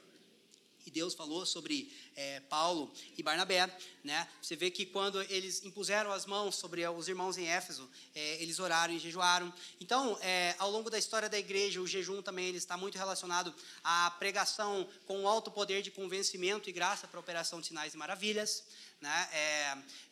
[0.86, 3.70] e Deus falou sobre é, Paulo e Barnabé,
[4.04, 4.28] né?
[4.42, 8.60] Você vê que quando eles impuseram as mãos sobre os irmãos em Éfeso, é, eles
[8.60, 9.54] oraram e jejuaram.
[9.80, 13.54] Então, é, ao longo da história da igreja, o jejum também ele está muito relacionado
[13.84, 17.98] à pregação com alto poder de convencimento e graça para a operação de sinais e
[17.98, 18.64] maravilhas.
[19.00, 19.30] Né?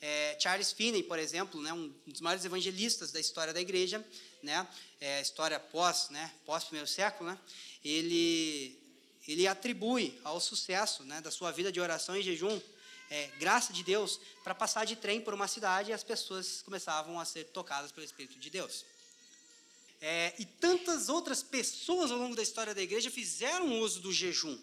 [0.02, 4.06] É, Charles Finney, por exemplo, né, um dos maiores evangelistas da história da igreja,
[4.44, 4.68] né,
[5.22, 7.40] história pós, né, pós primeiro século, né,
[7.86, 8.81] ele
[9.28, 12.60] ele atribui ao sucesso né, da sua vida de oração e jejum
[13.10, 17.20] é, graça de Deus para passar de trem por uma cidade e as pessoas começavam
[17.20, 18.86] a ser tocadas pelo Espírito de Deus.
[20.00, 24.58] É, e tantas outras pessoas ao longo da história da igreja fizeram uso do jejum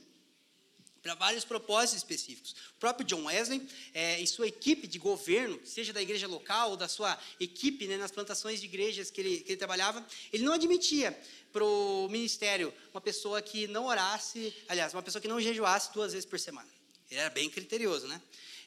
[1.03, 2.53] para vários propósitos específicos.
[2.77, 6.77] O próprio John Wesley é, e sua equipe de governo, seja da igreja local ou
[6.77, 10.53] da sua equipe né, nas plantações de igrejas que ele, que ele trabalhava, ele não
[10.53, 11.19] admitia
[11.53, 16.13] para o ministério uma pessoa que não orasse, aliás, uma pessoa que não jejuasse duas
[16.13, 16.69] vezes por semana.
[17.11, 18.21] Ele era bem criterioso, né?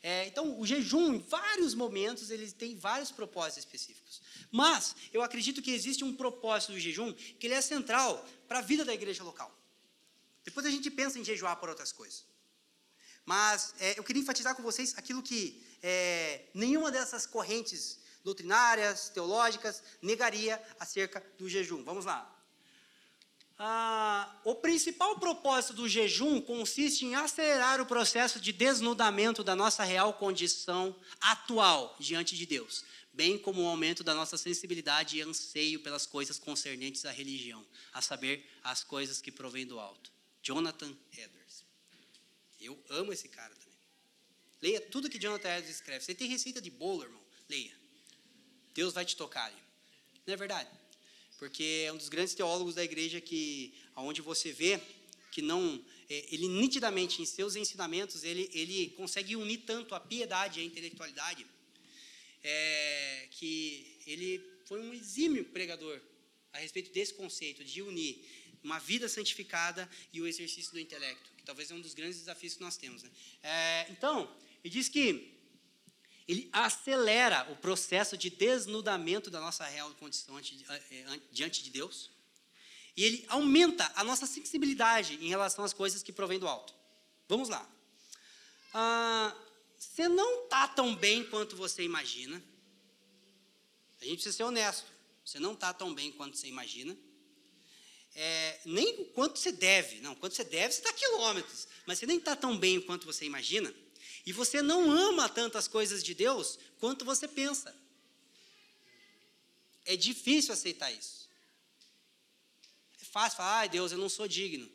[0.03, 4.19] É, então, o jejum, em vários momentos, ele tem vários propósitos específicos.
[4.51, 8.61] Mas, eu acredito que existe um propósito do jejum que ele é central para a
[8.61, 9.55] vida da igreja local.
[10.43, 12.25] Depois a gente pensa em jejuar por outras coisas.
[13.25, 19.83] Mas é, eu queria enfatizar com vocês aquilo que é, nenhuma dessas correntes doutrinárias, teológicas,
[20.01, 21.83] negaria acerca do jejum.
[21.83, 22.37] Vamos lá.
[23.63, 29.83] Ah, o principal propósito do jejum consiste em acelerar o processo de desnudamento da nossa
[29.83, 32.83] real condição atual diante de Deus,
[33.13, 37.63] bem como o aumento da nossa sensibilidade e anseio pelas coisas concernentes à religião,
[37.93, 40.11] a saber, as coisas que provêm do alto.
[40.41, 41.65] Jonathan Edwards.
[42.59, 43.79] Eu amo esse cara também.
[44.61, 46.03] Leia tudo que Jonathan Edwards escreve.
[46.03, 47.21] Você tem receita de bolo, irmão?
[47.49, 47.75] Leia.
[48.73, 49.61] Deus vai te tocar ali.
[50.25, 50.69] Não é verdade?
[51.41, 54.79] porque é um dos grandes teólogos da igreja que, aonde você vê
[55.31, 60.59] que não, é, ele nitidamente em seus ensinamentos ele, ele consegue unir tanto a piedade
[60.59, 61.47] e a intelectualidade,
[62.43, 65.99] é, que ele foi um exímio pregador
[66.53, 68.23] a respeito desse conceito de unir
[68.63, 72.53] uma vida santificada e o exercício do intelecto, que talvez é um dos grandes desafios
[72.53, 73.03] que nós temos.
[73.03, 73.09] Né?
[73.43, 74.33] É, então,
[74.63, 75.37] ele diz que
[76.27, 82.09] ele acelera o processo de desnudamento da nossa real condição eh, eh, diante de Deus.
[82.95, 86.73] E ele aumenta a nossa sensibilidade em relação às coisas que provêm do alto.
[87.27, 87.67] Vamos lá.
[88.73, 89.35] Ah,
[89.77, 92.41] você não está tão bem quanto você imagina.
[93.99, 94.85] A gente precisa ser honesto.
[95.25, 96.95] Você não está tão bem quanto você imagina.
[98.15, 100.01] É, nem quanto você deve.
[100.01, 101.67] Não, quanto você deve, você está quilômetros.
[101.85, 103.73] Mas você nem está tão bem quanto você imagina.
[104.25, 107.75] E você não ama tantas coisas de Deus quanto você pensa.
[109.85, 111.29] É difícil aceitar isso.
[113.01, 114.69] É fácil falar, ai Deus, eu não sou digno.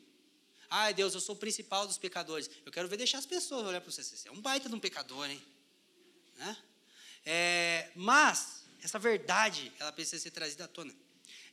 [0.69, 2.51] Ai Deus, eu sou o principal dos pecadores.
[2.65, 4.03] Eu quero ver deixar as pessoas olhar para você.
[4.03, 5.41] Você é um baita de um pecador, hein?
[6.37, 6.57] Né?
[7.25, 10.95] É, mas, essa verdade, ela precisa ser trazida à tona.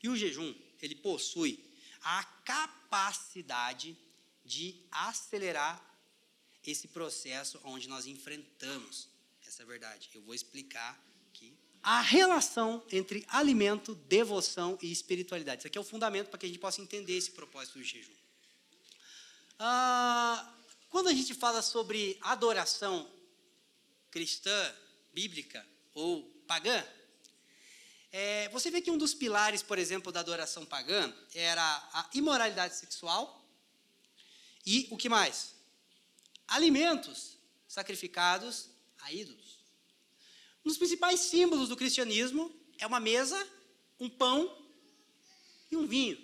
[0.01, 1.63] E o jejum, ele possui
[2.03, 3.97] a capacidade
[4.45, 5.81] de acelerar
[6.65, 9.09] esse processo onde nós enfrentamos
[9.47, 10.09] essa verdade.
[10.13, 10.99] Eu vou explicar
[11.29, 15.59] aqui a relação entre alimento, devoção e espiritualidade.
[15.59, 18.13] Isso aqui é o fundamento para que a gente possa entender esse propósito do jejum.
[19.59, 20.53] Ah,
[20.89, 23.09] quando a gente fala sobre adoração
[24.09, 24.75] cristã,
[25.13, 26.85] bíblica ou pagã,
[28.16, 32.76] é, você vê que um dos pilares, por exemplo, da adoração pagã era a imoralidade
[32.76, 33.43] sexual
[34.64, 35.55] e o que mais?
[36.47, 37.36] Alimentos
[37.68, 39.57] sacrificados a ídolos.
[40.64, 43.36] Um dos principais símbolos do cristianismo é uma mesa,
[43.99, 44.64] um pão
[45.72, 46.18] e um vinho.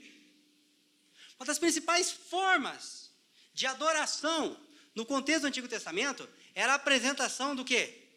[1.39, 3.09] Uma das principais formas
[3.51, 4.55] de adoração
[4.93, 8.07] no contexto do Antigo Testamento era a apresentação do quê?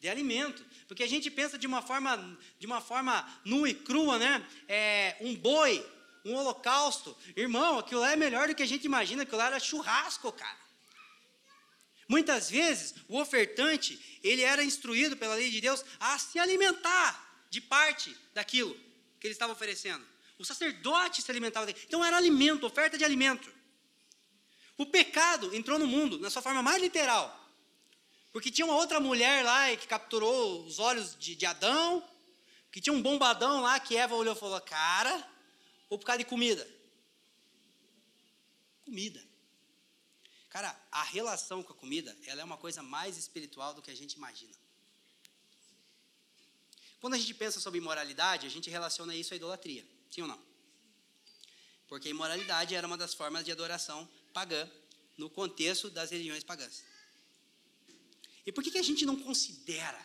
[0.00, 0.64] De alimento.
[0.86, 4.46] Porque a gente pensa de uma forma, de uma forma nua e crua, né?
[4.68, 5.84] É, um boi,
[6.24, 7.16] um holocausto.
[7.36, 10.64] Irmão, aquilo lá é melhor do que a gente imagina, aquilo lá era churrasco, cara.
[12.08, 17.60] Muitas vezes, o ofertante, ele era instruído pela lei de Deus a se alimentar de
[17.60, 18.74] parte daquilo
[19.18, 20.04] que ele estava oferecendo.
[20.38, 21.78] O sacerdote se alimentava dele.
[21.86, 23.50] Então era alimento, oferta de alimento.
[24.76, 27.43] O pecado entrou no mundo, na sua forma mais literal.
[28.34, 32.02] Porque tinha uma outra mulher lá que capturou os olhos de, de Adão,
[32.72, 35.24] que tinha um bombadão lá que Eva olhou e falou: Cara,
[35.88, 36.68] ou por causa de comida?
[38.84, 39.24] Comida.
[40.50, 43.96] Cara, a relação com a comida, ela é uma coisa mais espiritual do que a
[43.96, 44.52] gente imagina.
[47.00, 50.42] Quando a gente pensa sobre imoralidade, a gente relaciona isso à idolatria, sim ou não?
[51.86, 54.68] Porque a imoralidade era uma das formas de adoração pagã
[55.16, 56.82] no contexto das religiões pagãs.
[58.46, 60.04] E por que, que a gente não considera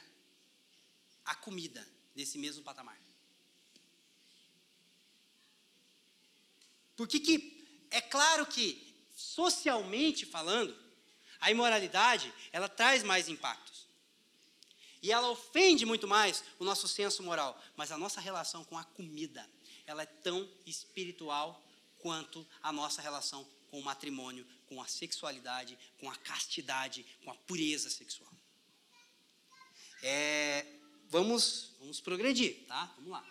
[1.25, 1.85] a comida
[2.15, 2.99] nesse mesmo patamar?
[6.95, 7.59] Por que, que
[7.91, 10.75] é claro que, socialmente falando,
[11.39, 13.87] a imoralidade ela traz mais impactos.
[15.01, 17.59] E ela ofende muito mais o nosso senso moral.
[17.75, 19.49] Mas a nossa relação com a comida,
[19.85, 21.63] ela é tão espiritual
[21.99, 27.35] quanto a nossa relação com o matrimônio, com a sexualidade, com a castidade, com a
[27.35, 28.31] pureza sexual.
[30.01, 30.65] É,
[31.09, 32.85] vamos, vamos progredir, tá?
[32.95, 33.25] Vamos lá.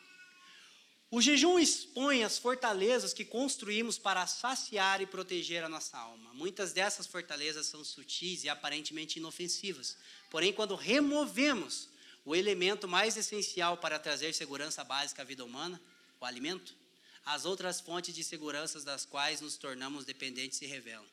[1.11, 6.35] O jejum expõe as fortalezas que construímos para saciar e proteger a nossa alma.
[6.35, 9.97] Muitas dessas fortalezas são sutis e aparentemente inofensivas.
[10.29, 11.89] Porém, quando removemos
[12.27, 15.81] o elemento mais essencial para trazer segurança básica à vida humana,
[16.21, 16.77] o alimento,
[17.25, 21.07] as outras fontes de segurança das quais nos tornamos dependentes se revelam.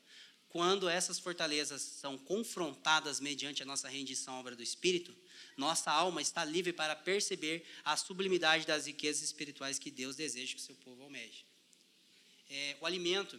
[0.56, 5.14] Quando essas fortalezas são confrontadas mediante a nossa rendição à obra do Espírito,
[5.58, 10.62] nossa alma está livre para perceber a sublimidade das riquezas espirituais que Deus deseja que
[10.62, 11.45] o seu povo almeje.
[12.49, 13.38] É, o alimento,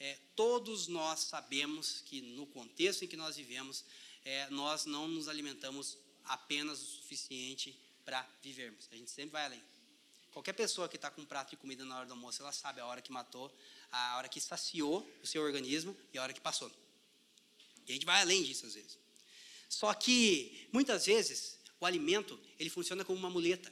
[0.00, 3.84] é, todos nós sabemos que no contexto em que nós vivemos,
[4.24, 8.88] é, nós não nos alimentamos apenas o suficiente para vivermos.
[8.90, 9.62] A gente sempre vai além.
[10.38, 12.80] Qualquer pessoa que está com um prato de comida na hora do almoço, ela sabe
[12.80, 13.52] a hora que matou,
[13.90, 16.70] a hora que saciou o seu organismo e a hora que passou.
[17.84, 18.96] E a gente vai além disso às vezes.
[19.68, 23.68] Só que, muitas vezes, o alimento, ele funciona como uma muleta.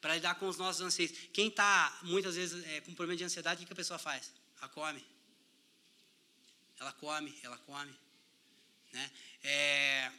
[0.00, 1.12] Para lidar com os nossos anseios.
[1.32, 4.32] Quem está, muitas vezes, é, com problema de ansiedade, o que a pessoa faz?
[4.56, 5.06] Ela come.
[6.80, 7.96] Ela come, ela come.
[8.92, 9.12] Né?
[9.44, 10.12] É...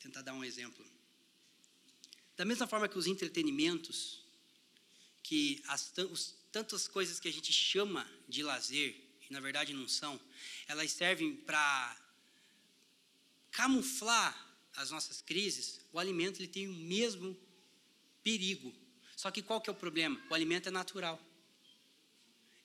[0.00, 0.89] Tentar dar um exemplo.
[2.40, 4.24] Da mesma forma que os entretenimentos,
[5.22, 8.96] que as os, tantas coisas que a gente chama de lazer,
[9.28, 10.18] e na verdade não são,
[10.66, 12.00] elas servem para
[13.50, 14.34] camuflar
[14.74, 17.38] as nossas crises, o alimento ele tem o mesmo
[18.22, 18.74] perigo.
[19.14, 20.18] Só que qual que é o problema?
[20.30, 21.20] O alimento é natural.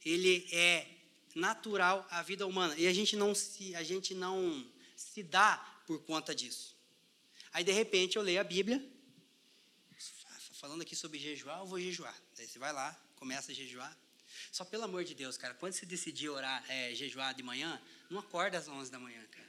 [0.05, 0.88] Ele é
[1.36, 4.65] natural à vida humana e a gente não se a gente não
[4.95, 6.78] se dá por conta disso.
[7.51, 8.94] Aí de repente eu leio a Bíblia
[10.66, 12.16] falando aqui sobre jejuar, eu vou jejuar.
[12.36, 13.95] Daí você vai lá, começa a jejuar.
[14.51, 18.18] Só pelo amor de Deus, cara, quando você decidir orar, é, jejuar de manhã, não
[18.18, 19.47] acorda às 11 da manhã, cara.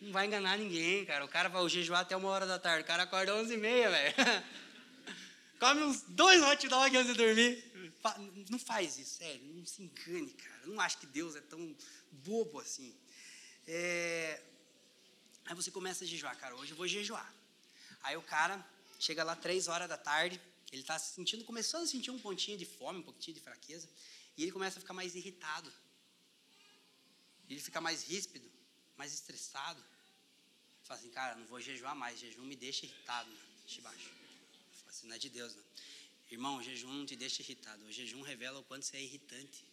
[0.00, 1.24] Não vai enganar ninguém, cara.
[1.24, 2.82] O cara vai jejuar até uma hora da tarde.
[2.82, 4.14] O cara acorda às 11 e meia, velho.
[5.60, 7.92] Come uns dois hot dogs antes de dormir.
[8.50, 9.40] Não faz isso, sério.
[9.54, 10.66] Não se engane, cara.
[10.66, 11.72] Não acho que Deus é tão
[12.10, 12.92] bobo assim.
[13.68, 14.42] É...
[15.44, 16.56] Aí você começa a jejuar, cara.
[16.56, 17.32] Hoje eu vou jejuar.
[18.02, 18.64] Aí o cara
[18.98, 20.40] Chega lá três horas da tarde,
[20.72, 23.88] ele está sentindo, começando a sentir um pontinho de fome, um pouquinho de fraqueza,
[24.36, 25.72] e ele começa a ficar mais irritado.
[27.48, 28.50] Ele fica mais ríspido,
[28.96, 29.82] mais estressado.
[30.82, 33.38] Fala assim, cara, não vou jejuar mais, jejum me deixa irritado, né?
[33.82, 34.10] baixo.
[34.80, 35.64] Fala assim, não é de Deus, não.
[36.30, 37.84] Irmão, o jejum não te deixa irritado.
[37.84, 39.64] O jejum revela o quanto você é irritante.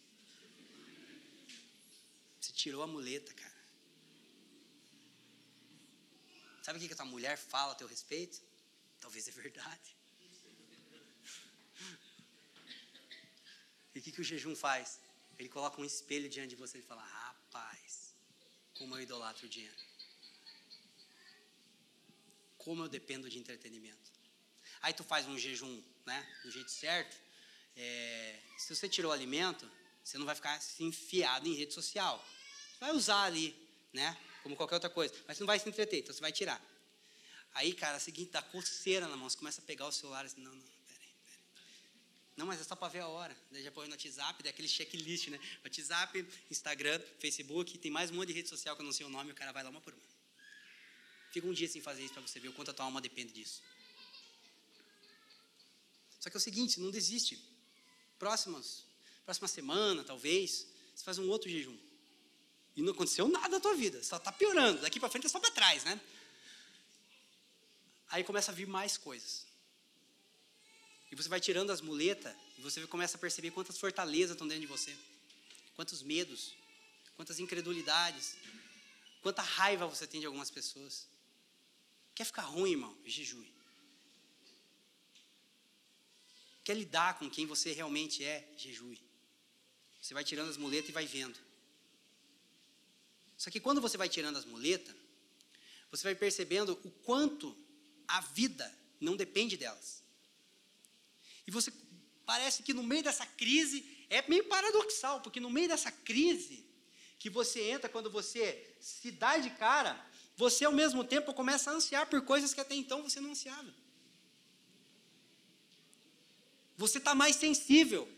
[2.40, 3.54] Você tirou a muleta, cara.
[6.62, 8.40] Sabe o que, que a tua mulher fala a teu respeito?
[9.04, 9.88] Talvez é verdade.
[13.94, 14.98] E o que, que o jejum faz?
[15.38, 18.14] Ele coloca um espelho diante de você e fala: Rapaz,
[18.78, 19.76] como eu idolatro o dinheiro.
[22.56, 24.10] Como eu dependo de entretenimento.
[24.80, 27.14] Aí tu faz um jejum, né, do jeito certo.
[27.76, 29.70] É, se você tirou o alimento,
[30.02, 32.26] você não vai ficar assim, enfiado em rede social.
[32.72, 33.54] Você vai usar ali,
[33.92, 35.14] né, como qualquer outra coisa.
[35.28, 36.58] Mas você não vai se entreter, então você vai tirar.
[37.54, 39.30] Aí, cara, é o seguinte, dá coceira na mão.
[39.30, 41.38] Você começa a pegar o celular assim, não, não, peraí, peraí.
[42.36, 43.36] Não, mas é só para ver a hora.
[43.52, 45.38] Daí já põe no WhatsApp, daí aquele checklist, né?
[45.64, 49.08] WhatsApp, Instagram, Facebook, tem mais um monte de rede social que eu não sei o
[49.08, 50.02] nome, o cara vai lá uma por uma.
[51.30, 53.32] Fica um dia sem fazer isso para você ver o quanto a tua alma depende
[53.32, 53.62] disso.
[56.18, 57.38] Só que é o seguinte, não desiste.
[58.18, 58.84] Próximos,
[59.24, 61.76] próxima semana, talvez, você faz um outro jejum.
[62.76, 64.80] E não aconteceu nada na tua vida, só está piorando.
[64.80, 66.00] Daqui para frente é só para trás, né?
[68.08, 69.46] Aí começa a vir mais coisas.
[71.10, 74.62] E você vai tirando as muletas e você começa a perceber quantas fortalezas estão dentro
[74.62, 74.96] de você,
[75.76, 76.54] quantos medos,
[77.16, 78.36] quantas incredulidades,
[79.22, 81.06] quanta raiva você tem de algumas pessoas.
[82.14, 82.96] Quer ficar ruim, irmão?
[83.04, 83.52] Jejue.
[86.64, 88.48] Quer lidar com quem você realmente é?
[88.56, 89.00] Jejue.
[90.00, 91.38] Você vai tirando as muletas e vai vendo.
[93.36, 94.94] Só que quando você vai tirando as muletas,
[95.90, 97.56] você vai percebendo o quanto
[98.06, 100.02] a vida não depende delas.
[101.46, 101.72] E você
[102.24, 106.64] parece que no meio dessa crise é meio paradoxal, porque no meio dessa crise
[107.18, 109.98] que você entra quando você se dá de cara,
[110.36, 113.72] você ao mesmo tempo começa a ansiar por coisas que até então você não ansiava.
[116.76, 118.08] Você está mais sensível.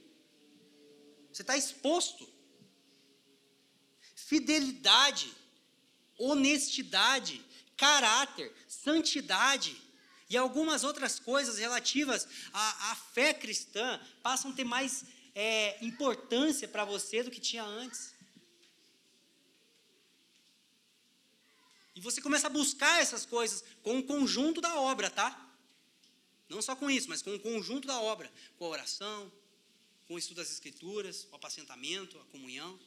[1.32, 2.26] Você está exposto.
[4.14, 5.32] Fidelidade,
[6.18, 7.44] honestidade,
[7.76, 9.76] caráter, santidade
[10.28, 15.04] e algumas outras coisas relativas à, à fé cristã passam a ter mais
[15.34, 18.14] é, importância para você do que tinha antes.
[21.94, 25.42] E você começa a buscar essas coisas com o conjunto da obra, tá?
[26.48, 29.32] Não só com isso, mas com o conjunto da obra, com a oração,
[30.06, 32.78] com o estudo das escrituras, o apacentamento, a comunhão.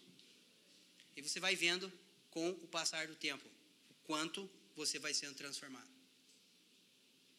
[1.16, 1.92] E você vai vendo
[2.30, 3.46] com o passar do tempo
[3.90, 5.90] o quanto você vai sendo transformado.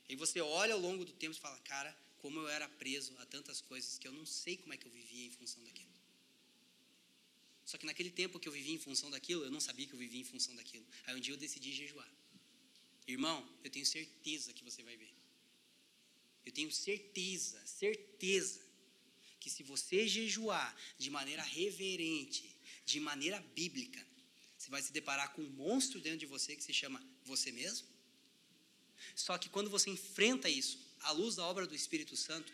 [0.08, 3.26] E você olha ao longo do tempo e fala, cara, como eu era preso a
[3.26, 5.90] tantas coisas que eu não sei como é que eu vivia em função daquilo.
[7.64, 9.98] Só que naquele tempo que eu vivia em função daquilo, eu não sabia que eu
[9.98, 10.84] vivia em função daquilo.
[11.06, 12.12] Aí um dia eu decidi jejuar.
[13.06, 15.12] Irmão, eu tenho certeza que você vai ver.
[16.44, 18.60] Eu tenho certeza, certeza,
[19.38, 24.04] que se você jejuar de maneira reverente, de maneira bíblica,
[24.58, 27.86] você vai se deparar com um monstro dentro de você que se chama você mesmo.
[29.14, 32.52] Só que quando você enfrenta isso, à luz da obra do Espírito Santo,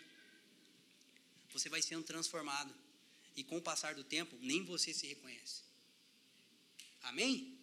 [1.52, 2.74] você vai sendo transformado.
[3.34, 5.62] E com o passar do tempo, nem você se reconhece.
[7.02, 7.56] Amém?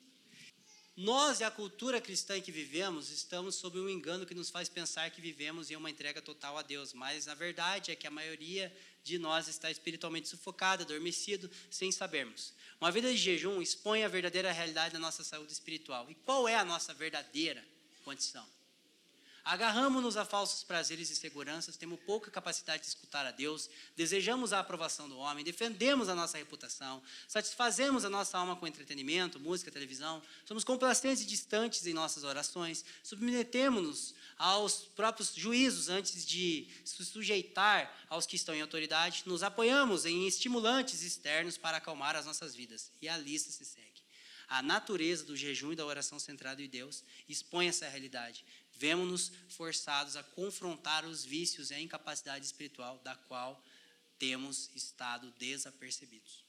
[0.96, 4.70] Nós e a cultura cristã em que vivemos estamos sob um engano que nos faz
[4.70, 8.12] pensar que vivemos em uma entrega total a Deus, mas a verdade é que a
[8.12, 8.72] maioria
[9.04, 12.54] de nós está espiritualmente sufocada, adormecido, sem sabermos.
[12.84, 16.06] Uma vida de jejum expõe a verdadeira realidade da nossa saúde espiritual.
[16.12, 17.64] E qual é a nossa verdadeira
[18.04, 18.46] condição?
[19.46, 24.60] Agarramos-nos a falsos prazeres e seguranças, temos pouca capacidade de escutar a Deus, desejamos a
[24.60, 30.22] aprovação do homem, defendemos a nossa reputação, satisfazemos a nossa alma com entretenimento, música, televisão,
[30.46, 37.94] somos complacentes e distantes em nossas orações, submetemos-nos aos próprios juízos antes de se sujeitar
[38.10, 42.92] aos que estão em autoridade, nos apoiamos em estimulantes externos para acalmar as nossas vidas.
[43.02, 44.04] E a lista se segue.
[44.48, 50.16] A natureza do jejum e da oração centrada em Deus expõe essa realidade vemos-nos forçados
[50.16, 53.64] a confrontar os vícios e a incapacidade espiritual da qual
[54.18, 56.44] temos estado desapercebidos.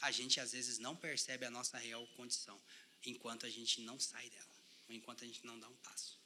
[0.00, 2.60] A gente às vezes não percebe a nossa real condição
[3.04, 4.48] enquanto a gente não sai dela,
[4.88, 6.18] ou enquanto a gente não dá um passo.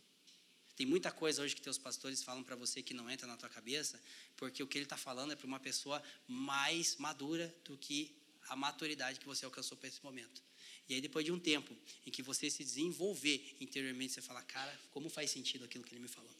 [0.80, 3.50] Tem muita coisa hoje que teus pastores falam para você que não entra na tua
[3.50, 4.00] cabeça,
[4.34, 8.16] porque o que ele está falando é para uma pessoa mais madura do que
[8.48, 10.42] a maturidade que você alcançou para esse momento.
[10.88, 11.76] E aí, depois de um tempo
[12.06, 16.00] em que você se desenvolver interiormente, você fala, cara, como faz sentido aquilo que ele
[16.00, 16.34] me falou?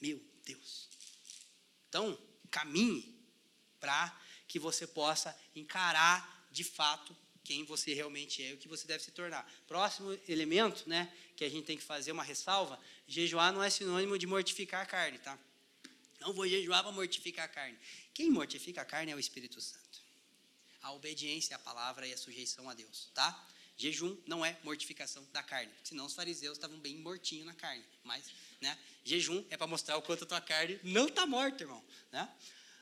[0.00, 0.88] Meu Deus.
[1.88, 2.16] Então,
[2.52, 3.12] caminhe
[3.80, 7.12] para que você possa encarar de fato
[7.48, 9.50] quem você realmente é e o que você deve se tornar.
[9.66, 14.18] Próximo elemento, né, que a gente tem que fazer uma ressalva, jejuar não é sinônimo
[14.18, 15.38] de mortificar a carne, tá?
[16.20, 17.78] Não vou jejuar para mortificar a carne.
[18.12, 19.98] Quem mortifica a carne é o Espírito Santo.
[20.82, 23.48] A obediência à palavra e a sujeição a Deus, tá?
[23.78, 27.84] Jejum não é mortificação da carne, senão os fariseus estavam bem mortinhos na carne.
[28.04, 28.26] Mas,
[28.60, 28.78] né?
[29.04, 31.82] Jejum é para mostrar o quanto a tua carne não está morta, irmão,
[32.12, 32.28] né?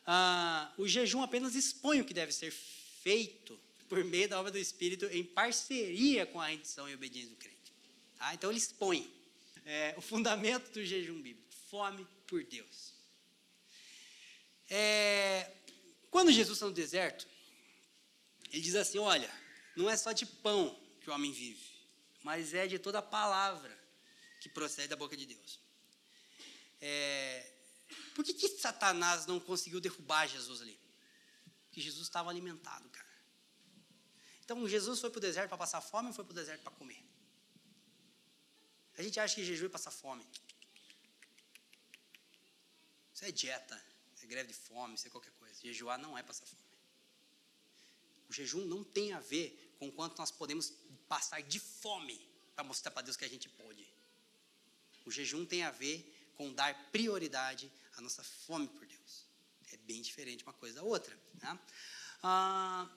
[0.04, 4.58] Ah, o jejum apenas expõe o que deve ser feito por meio da obra do
[4.58, 7.72] Espírito em parceria com a rendição e obediência do crente.
[8.18, 8.34] Tá?
[8.34, 9.12] Então ele expõe
[9.64, 12.94] é, o fundamento do jejum bíblico, fome por Deus.
[14.68, 15.52] É,
[16.10, 17.26] quando Jesus está no deserto,
[18.52, 19.30] ele diz assim: olha,
[19.76, 21.66] não é só de pão que o homem vive,
[22.22, 23.76] mas é de toda a palavra
[24.40, 25.60] que procede da boca de Deus.
[26.80, 27.52] É,
[28.14, 30.78] por que, que Satanás não conseguiu derrubar Jesus ali?
[31.66, 33.05] Porque Jesus estava alimentado, cara.
[34.46, 36.70] Então Jesus foi para o deserto para passar fome ou foi para o deserto para
[36.70, 37.04] comer?
[38.96, 40.24] A gente acha que jejum é passar fome.
[43.12, 43.76] Isso é dieta,
[44.22, 45.60] é greve de fome, isso é qualquer coisa.
[45.60, 46.62] Jejuar não é passar fome.
[48.28, 50.72] O jejum não tem a ver com quanto nós podemos
[51.08, 52.16] passar de fome
[52.54, 53.84] para mostrar para Deus que a gente pode.
[55.04, 59.26] O jejum tem a ver com dar prioridade à nossa fome por Deus.
[59.72, 61.18] É bem diferente uma coisa da outra.
[61.42, 61.58] Né?
[62.22, 62.88] Ah,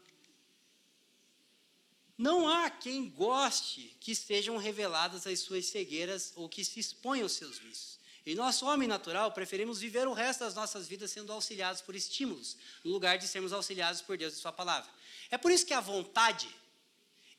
[2.20, 7.32] não há quem goste que sejam reveladas as suas cegueiras ou que se exponham aos
[7.32, 7.98] seus vícios.
[8.26, 12.58] Em nosso homem natural, preferimos viver o resto das nossas vidas sendo auxiliados por estímulos,
[12.84, 14.92] no lugar de sermos auxiliados por Deus e Sua palavra.
[15.32, 16.54] É por isso que a vontade,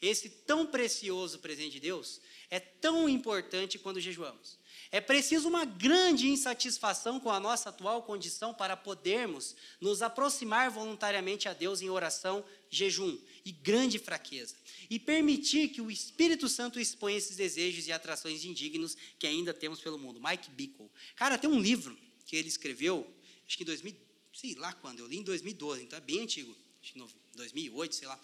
[0.00, 2.18] esse tão precioso presente de Deus,
[2.48, 4.58] é tão importante quando jejuamos.
[4.92, 11.48] É preciso uma grande insatisfação com a nossa atual condição para podermos nos aproximar voluntariamente
[11.48, 14.56] a Deus em oração, jejum e grande fraqueza.
[14.88, 19.80] E permitir que o Espírito Santo exponha esses desejos e atrações indignos que ainda temos
[19.80, 20.20] pelo mundo.
[20.20, 20.90] Mike Bickle.
[21.14, 23.06] Cara, tem um livro que ele escreveu,
[23.46, 23.94] acho que em 2000,
[24.32, 26.98] sei lá quando, eu li em 2012, então é bem antigo, acho que
[27.36, 28.20] 2008, sei lá,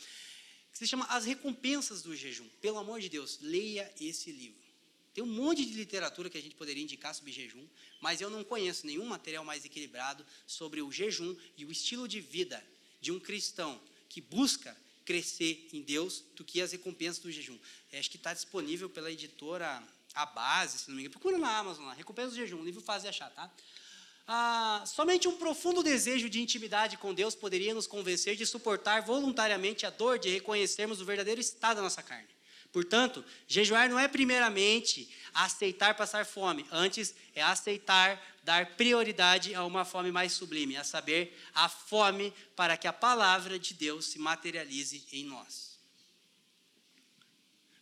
[0.72, 2.48] que se chama As Recompensas do Jejum.
[2.60, 4.65] Pelo amor de Deus, leia esse livro.
[5.16, 7.66] Tem um monte de literatura que a gente poderia indicar sobre jejum,
[8.02, 12.20] mas eu não conheço nenhum material mais equilibrado sobre o jejum e o estilo de
[12.20, 12.62] vida
[13.00, 17.58] de um cristão que busca crescer em Deus do que as recompensas do jejum.
[17.90, 21.12] É, acho que está disponível pela editora A Base, se não me engano.
[21.12, 23.50] Procura na Amazon lá, Recompensa do Jejum, um livro fácil de achar, tá?
[24.28, 29.86] Ah, somente um profundo desejo de intimidade com Deus poderia nos convencer de suportar voluntariamente
[29.86, 32.35] a dor de reconhecermos o verdadeiro estado da nossa carne.
[32.72, 39.84] Portanto, jejuar não é primeiramente aceitar passar fome, antes é aceitar dar prioridade a uma
[39.84, 45.06] fome mais sublime, a saber, a fome para que a palavra de Deus se materialize
[45.12, 45.78] em nós.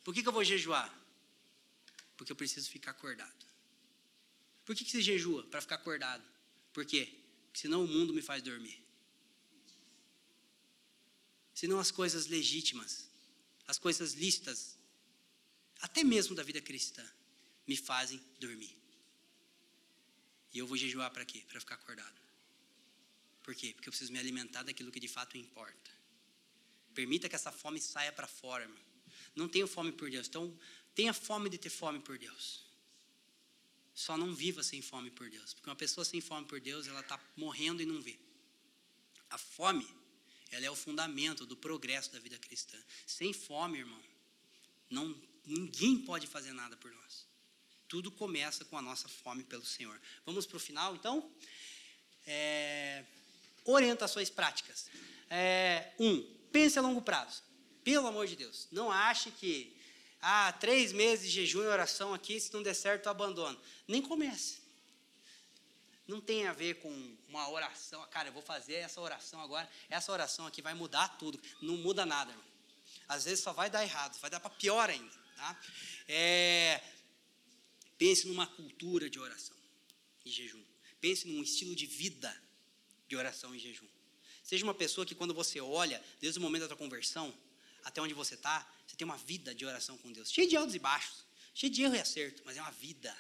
[0.03, 0.93] Por que, que eu vou jejuar?
[2.17, 3.45] Porque eu preciso ficar acordado.
[4.65, 5.43] Por que, que você jejua?
[5.45, 6.25] Para ficar acordado.
[6.73, 7.13] Por quê?
[7.47, 8.83] Porque senão o mundo me faz dormir.
[11.55, 13.09] Senão as coisas legítimas,
[13.67, 14.74] as coisas lícitas,
[15.85, 17.05] até mesmo da vida cristã,
[17.67, 18.75] me fazem dormir.
[20.51, 21.43] E eu vou jejuar para quê?
[21.47, 22.19] Para ficar acordado.
[23.43, 23.75] Por quê?
[23.75, 25.91] Porque eu preciso me alimentar daquilo que de fato importa.
[26.95, 28.83] Permita que essa fome saia para fora, irmão.
[29.37, 30.27] Não tenho fome por Deus.
[30.27, 30.59] Então,
[30.95, 32.65] tenha fome de ter fome por Deus.
[33.95, 35.53] Só não viva sem fome por Deus.
[35.53, 38.19] Porque uma pessoa sem fome por Deus, ela está morrendo e não vê.
[39.29, 39.87] A fome,
[40.51, 42.83] ela é o fundamento do progresso da vida cristã.
[43.07, 44.03] Sem fome, irmão,
[44.89, 47.27] não Ninguém pode fazer nada por nós.
[47.89, 50.01] Tudo começa com a nossa fome pelo Senhor.
[50.25, 51.31] Vamos para o final, então?
[52.27, 53.05] É,
[53.65, 54.89] orientações práticas.
[55.29, 57.43] É, um, pense a longo prazo.
[57.83, 59.77] Pelo amor de Deus, não ache que
[60.21, 63.61] ah, três meses de jejum e oração aqui, se não der certo, eu abandono.
[63.87, 64.63] Nem comece.
[66.09, 70.13] Não tem a ver com uma oração, cara, eu vou fazer essa oração agora, essa
[70.13, 71.41] oração aqui vai mudar tudo.
[71.61, 72.47] Não muda nada, irmão.
[73.07, 75.24] Às vezes só vai dar errado, vai dar para pior ainda.
[75.37, 75.61] Tá?
[76.09, 76.81] É,
[77.99, 79.57] pense numa cultura de oração
[80.25, 80.63] e jejum.
[81.01, 82.35] Pense num estilo de vida
[83.09, 83.87] de oração e jejum.
[84.43, 87.35] Seja uma pessoa que, quando você olha, desde o momento da tua conversão
[87.83, 90.75] até onde você está, você tem uma vida de oração com Deus, cheia de altos
[90.75, 91.25] e baixos,
[91.55, 93.15] cheia de erro e acerto, mas é uma vida.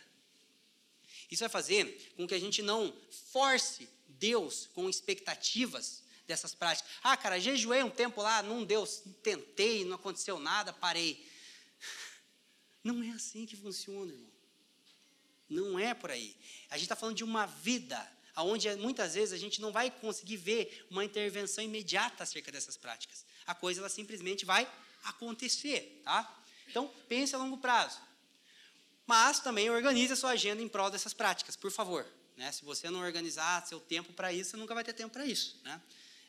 [1.30, 2.94] Isso vai fazer com que a gente não
[3.30, 6.90] force Deus com expectativas dessas práticas.
[7.02, 8.86] Ah, cara, jejuei um tempo lá, não deu,
[9.22, 11.26] tentei, não aconteceu nada, parei.
[12.84, 14.30] Não é assim que funciona, irmão.
[15.48, 16.36] Não é por aí.
[16.68, 20.36] A gente está falando de uma vida onde muitas vezes a gente não vai conseguir
[20.36, 23.24] ver uma intervenção imediata acerca dessas práticas.
[23.46, 24.70] A coisa ela simplesmente vai
[25.04, 26.42] acontecer, tá?
[26.68, 28.00] Então pense a longo prazo.
[29.06, 32.06] Mas também organize a sua agenda em prol dessas práticas, por favor.
[32.36, 32.50] Né?
[32.50, 35.60] Se você não organizar seu tempo para isso, você nunca vai ter tempo para isso.
[35.62, 35.80] Né?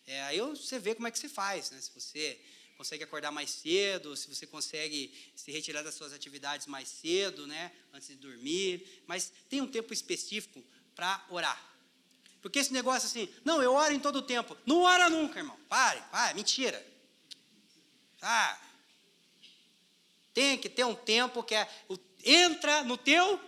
[0.06, 1.72] É, aí você vê como é que se faz.
[1.72, 1.82] Né?
[1.82, 2.39] Se você
[2.78, 7.71] consegue acordar mais cedo, se você consegue se retirar das suas atividades mais cedo, né?
[7.93, 9.03] antes de dormir.
[9.07, 10.63] Mas tem um tempo específico
[10.95, 11.76] para orar.
[12.41, 14.55] Porque esse negócio assim, não, eu oro em todo o tempo.
[14.65, 15.57] Não ora nunca, irmão.
[15.67, 16.86] Pare, pare, mentira.
[18.21, 18.59] Ah,
[20.34, 21.67] tem que ter um tempo que é,
[22.23, 23.39] entra no teu.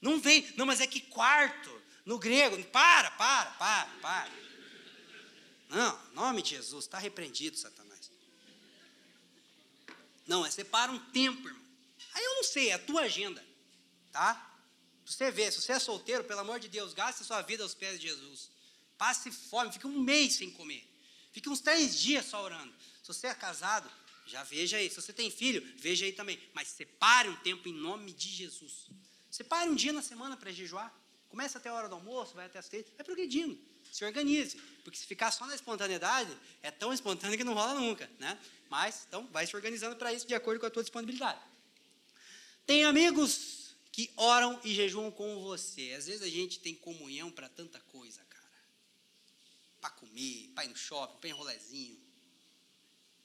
[0.00, 1.70] Não vem, não, mas é que quarto,
[2.06, 4.30] no grego, para, para, para, para.
[5.70, 8.10] Não, nome de Jesus, está repreendido, Satanás.
[10.26, 11.62] Não, é separa um tempo, irmão.
[12.12, 13.44] Aí eu não sei, é a tua agenda,
[14.10, 14.46] tá?
[15.06, 17.74] Você vê, se você é solteiro, pelo amor de Deus, gaste a sua vida aos
[17.74, 18.50] pés de Jesus.
[18.98, 20.86] Passe fome, fique um mês sem comer.
[21.32, 22.74] Fique uns três dias só orando.
[23.02, 23.90] Se você é casado,
[24.26, 24.90] já veja aí.
[24.90, 26.40] Se você tem filho, veja aí também.
[26.52, 28.88] Mas separe um tempo em nome de Jesus.
[29.30, 30.92] Separe um dia na semana para jejuar.
[31.28, 33.56] Começa até a hora do almoço, vai até as três, vai progredindo.
[33.90, 34.56] Se organize.
[34.84, 36.30] Porque se ficar só na espontaneidade,
[36.62, 38.10] é tão espontâneo que não rola nunca.
[38.18, 38.38] Né?
[38.68, 41.40] Mas, então, vai se organizando para isso de acordo com a tua disponibilidade.
[42.66, 45.92] Tem amigos que oram e jejuam com você.
[45.92, 48.40] Às vezes a gente tem comunhão para tanta coisa, cara.
[49.80, 52.00] Para comer, para ir no shopping, para ir em rolezinho.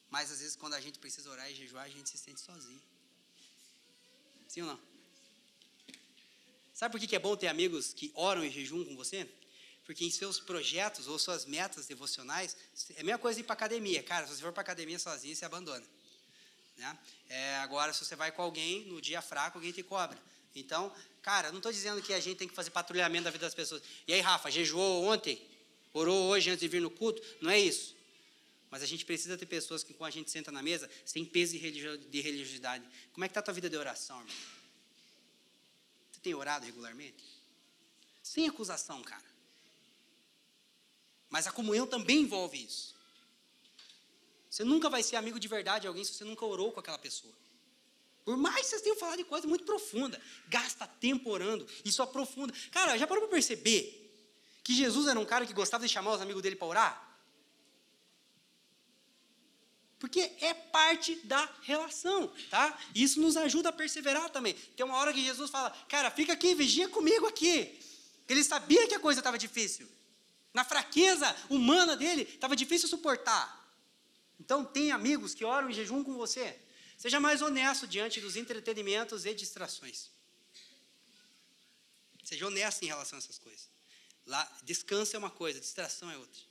[0.10, 2.82] Mas às vezes quando a gente precisa orar e jejuar, a gente se sente sozinho.
[4.48, 4.80] Sim ou não?
[6.74, 9.30] Sabe por que é bom ter amigos que oram e jejuam com você?
[9.86, 12.58] Porque em seus projetos ou suas metas devocionais,
[12.96, 14.02] é a mesma coisa ir para academia.
[14.02, 15.86] Cara, se você for para academia sozinho, você abandona.
[16.78, 17.00] Né?
[17.30, 20.18] É, agora, se você vai com alguém, no dia fraco, alguém te cobra.
[20.56, 23.54] Então, cara, não estou dizendo que a gente tem que fazer patrulhamento da vida das
[23.54, 23.82] pessoas.
[24.08, 25.40] E aí, Rafa, jejuou ontem?
[25.94, 27.22] Orou hoje antes de vir no culto?
[27.42, 27.96] Não é isso.
[28.72, 31.58] Mas a gente precisa ter pessoas que, quando a gente senta na mesa, sem peso
[31.58, 32.84] de religiosidade.
[33.14, 34.36] Como é que está a tua vida de oração, irmão?
[36.12, 37.24] Você tem orado regularmente?
[38.24, 39.35] Sem acusação, cara.
[41.30, 42.96] Mas a comunhão também envolve isso.
[44.50, 46.98] Você nunca vai ser amigo de verdade de alguém se você nunca orou com aquela
[46.98, 47.34] pessoa.
[48.24, 52.54] Por mais que vocês tenham falado de coisa muito profunda, gasta tempo orando, isso aprofunda.
[52.72, 54.02] Cara, já parou para perceber
[54.64, 57.18] que Jesus era um cara que gostava de chamar os amigos dele para orar?
[60.00, 62.78] Porque é parte da relação, tá?
[62.94, 64.54] Isso nos ajuda a perseverar também.
[64.54, 67.80] Tem uma hora que Jesus fala, cara, fica aqui, vigia comigo aqui.
[68.28, 69.88] Ele sabia que a coisa estava difícil.
[70.56, 73.46] Na fraqueza humana dele, estava difícil suportar.
[74.40, 76.58] Então, tem amigos que oram em jejum com você.
[76.98, 80.10] Seja mais honesto diante dos entretenimentos e distrações.
[82.24, 83.68] Seja honesto em relação a essas coisas.
[84.26, 86.42] Lá, descanso é uma coisa, distração é outra.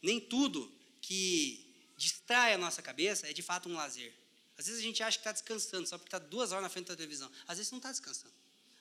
[0.00, 0.72] Nem tudo
[1.02, 4.14] que distrai a nossa cabeça é de fato um lazer.
[4.56, 6.86] Às vezes a gente acha que está descansando só porque está duas horas na frente
[6.86, 7.28] da televisão.
[7.48, 8.32] Às vezes não está descansando.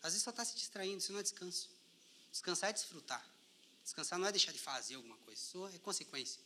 [0.03, 1.78] Às vezes só está se distraindo, isso não é descanso.
[2.32, 3.25] Descansar é desfrutar.
[3.84, 6.39] Descansar não é deixar de fazer alguma coisa, isso é consequência.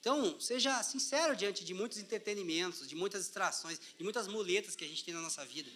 [0.00, 4.88] Então, seja sincero diante de muitos entretenimentos, de muitas distrações, de muitas muletas que a
[4.88, 5.70] gente tem na nossa vida.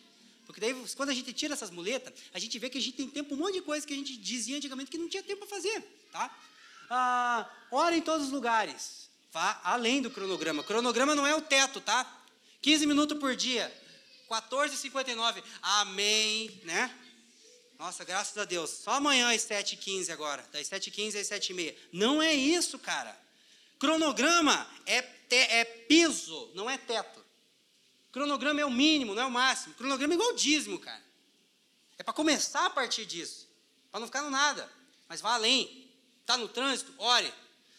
[0.46, 3.08] Porque daí, quando a gente tira essas muletas, a gente vê que a gente tem
[3.08, 5.56] tempo, um monte de coisa que a gente dizia antigamente que não tinha tempo para
[5.56, 5.80] fazer.
[6.12, 6.36] Tá?
[6.90, 9.08] Ah, ora em todos os lugares.
[9.32, 10.64] Vá além do cronograma.
[10.64, 12.24] Cronograma não é o teto, tá?
[12.62, 13.72] 15 minutos por dia.
[14.28, 15.42] 14h59.
[15.62, 16.60] Amém.
[16.64, 16.92] Né?
[17.80, 18.68] Nossa, graças a Deus.
[18.68, 20.46] Só amanhã às 7h15 agora.
[20.52, 21.74] Das 7h15 às 7h30.
[21.94, 23.18] Não é isso, cara.
[23.78, 27.24] Cronograma é, te, é piso, não é teto.
[28.12, 29.74] Cronograma é o mínimo, não é o máximo.
[29.76, 31.02] Cronograma é igual dízimo, cara.
[31.96, 33.48] É para começar a partir disso.
[33.90, 34.70] Para não ficar no nada.
[35.08, 35.90] Mas vá além.
[36.20, 36.92] Está no trânsito?
[36.98, 37.32] Ore.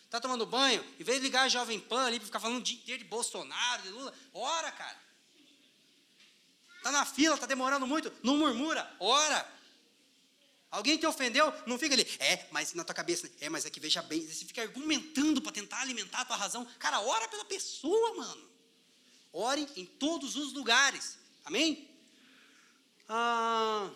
[0.06, 0.84] Está tomando banho?
[1.00, 3.08] Em vez de ligar a Jovem Pan ali para ficar falando o dia inteiro de
[3.08, 5.00] Bolsonaro, de Lula, ora, cara.
[6.78, 9.61] Está na fila, está demorando muito, não murmura, ora.
[10.72, 13.80] Alguém te ofendeu, não fica ali, é, mas na tua cabeça, é, mas é que
[13.80, 16.66] veja bem, você fica argumentando para tentar alimentar a tua razão.
[16.80, 18.50] Cara, ora pela pessoa, mano.
[19.34, 21.18] Ore em todos os lugares.
[21.44, 21.90] Amém?
[23.10, 23.92] Ah,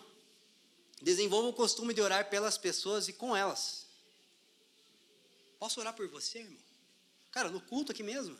[1.00, 3.86] desenvolva o costume de orar pelas pessoas e com elas.
[5.58, 6.60] Posso orar por você, irmão?
[7.30, 8.38] Cara, no culto aqui mesmo.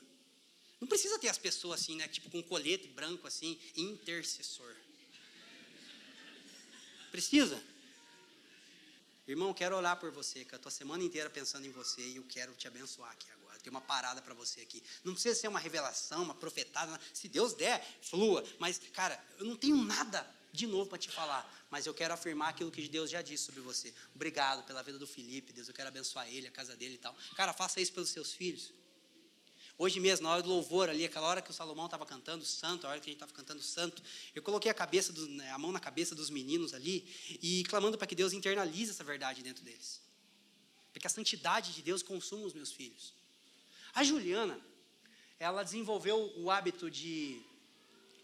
[0.78, 2.06] Não precisa ter as pessoas assim, né?
[2.06, 4.76] Tipo com colete branco assim, intercessor.
[7.10, 7.62] Precisa?
[9.26, 12.16] Irmão, quero orar por você, que eu estou a semana inteira pensando em você e
[12.16, 13.58] eu quero te abençoar aqui agora.
[13.58, 14.80] Tem uma parada para você aqui.
[15.02, 17.00] Não precisa ser uma revelação, uma profetada.
[17.12, 18.44] Se Deus der, flua.
[18.60, 21.44] Mas, cara, eu não tenho nada de novo para te falar.
[21.68, 23.92] Mas eu quero afirmar aquilo que Deus já disse sobre você.
[24.14, 25.66] Obrigado pela vida do Felipe, Deus.
[25.66, 27.16] Eu quero abençoar ele, a casa dele e tal.
[27.34, 28.72] Cara, faça isso pelos seus filhos.
[29.78, 32.86] Hoje mesmo, na hora do louvor ali, aquela hora que o Salomão estava cantando santo,
[32.86, 34.02] a hora que a gente estava cantando santo,
[34.34, 37.06] eu coloquei a cabeça, do, né, a mão na cabeça dos meninos ali
[37.42, 40.00] e clamando para que Deus internalize essa verdade dentro deles.
[40.92, 43.12] Para que a santidade de Deus consuma os meus filhos.
[43.92, 44.58] A Juliana,
[45.38, 47.42] ela desenvolveu o hábito de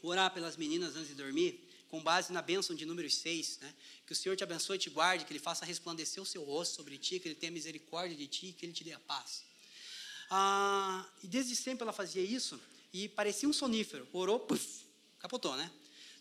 [0.03, 3.75] orar pelas meninas antes de dormir, com base na bênção de número 6, né?
[4.07, 6.77] Que o Senhor te abençoe e te guarde, que Ele faça resplandecer o seu rosto
[6.77, 9.52] sobre ti, que Ele tenha misericórdia de ti, que Ele te dê a paz.
[10.35, 12.59] Ah, e desde sempre ela fazia isso
[12.91, 14.09] e parecia um sonífero.
[14.15, 14.87] Orou, puf,
[15.19, 15.71] capotou, né?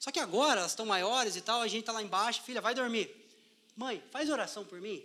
[0.01, 2.75] Só que agora elas estão maiores e tal, a gente está lá embaixo, filha, vai
[2.75, 3.09] dormir.
[3.73, 5.01] Mãe, faz oração por mim.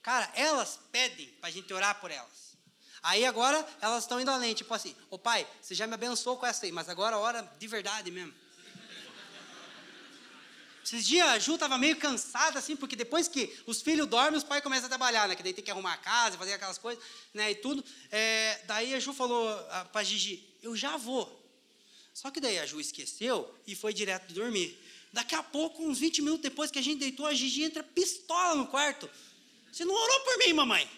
[0.00, 2.56] Cara, elas pedem para a gente orar por elas.
[3.02, 6.46] Aí agora elas estão indo além, tipo assim, ô pai, você já me abençoou com
[6.46, 8.32] essa aí, mas agora ora de verdade mesmo.
[10.92, 14.44] Esses dias a Ju estava meio cansada, assim, porque depois que os filhos dormem, os
[14.44, 15.34] pais começam a trabalhar, né?
[15.34, 17.02] Que daí tem que arrumar a casa, fazer aquelas coisas,
[17.32, 17.50] né?
[17.50, 17.82] E tudo.
[18.10, 19.48] É, daí a Ju falou
[19.90, 21.40] para Gigi, eu já vou.
[22.12, 24.78] Só que daí a Ju esqueceu e foi direto dormir.
[25.14, 28.54] Daqui a pouco, uns 20 minutos depois que a gente deitou, a Gigi entra pistola
[28.54, 29.08] no quarto.
[29.72, 30.90] Você não orou por mim, mamãe?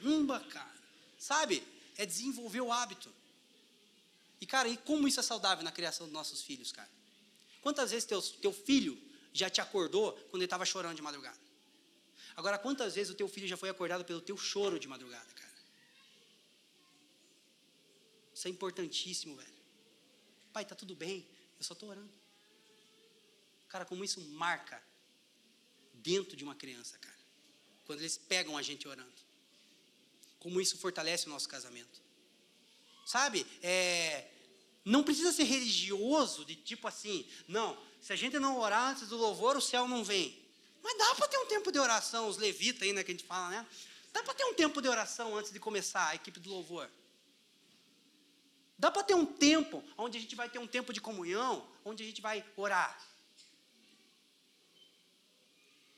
[0.00, 0.76] Caramba, cara.
[1.18, 1.60] Sabe?
[1.96, 3.12] É desenvolver o hábito.
[4.40, 6.97] E, cara, e como isso é saudável na criação dos nossos filhos, cara?
[7.68, 8.98] Quantas vezes teu, teu filho
[9.30, 11.38] já te acordou quando ele estava chorando de madrugada?
[12.34, 15.52] Agora, quantas vezes o teu filho já foi acordado pelo teu choro de madrugada, cara?
[18.32, 19.52] Isso é importantíssimo, velho.
[20.50, 21.28] Pai, tá tudo bem,
[21.58, 22.10] eu só estou orando.
[23.68, 24.82] Cara, como isso marca
[25.92, 27.18] dentro de uma criança, cara.
[27.84, 29.20] Quando eles pegam a gente orando.
[30.38, 32.00] Como isso fortalece o nosso casamento.
[33.04, 33.46] Sabe?
[33.62, 34.37] É,
[34.88, 39.18] não precisa ser religioso, de tipo assim, não, se a gente não orar antes do
[39.18, 40.42] louvor, o céu não vem.
[40.82, 43.26] Mas dá para ter um tempo de oração, os levitas aí, né, que a gente
[43.26, 43.66] fala, né?
[44.14, 46.90] Dá para ter um tempo de oração antes de começar a equipe do louvor.
[48.78, 52.02] Dá para ter um tempo onde a gente vai ter um tempo de comunhão, onde
[52.02, 52.98] a gente vai orar.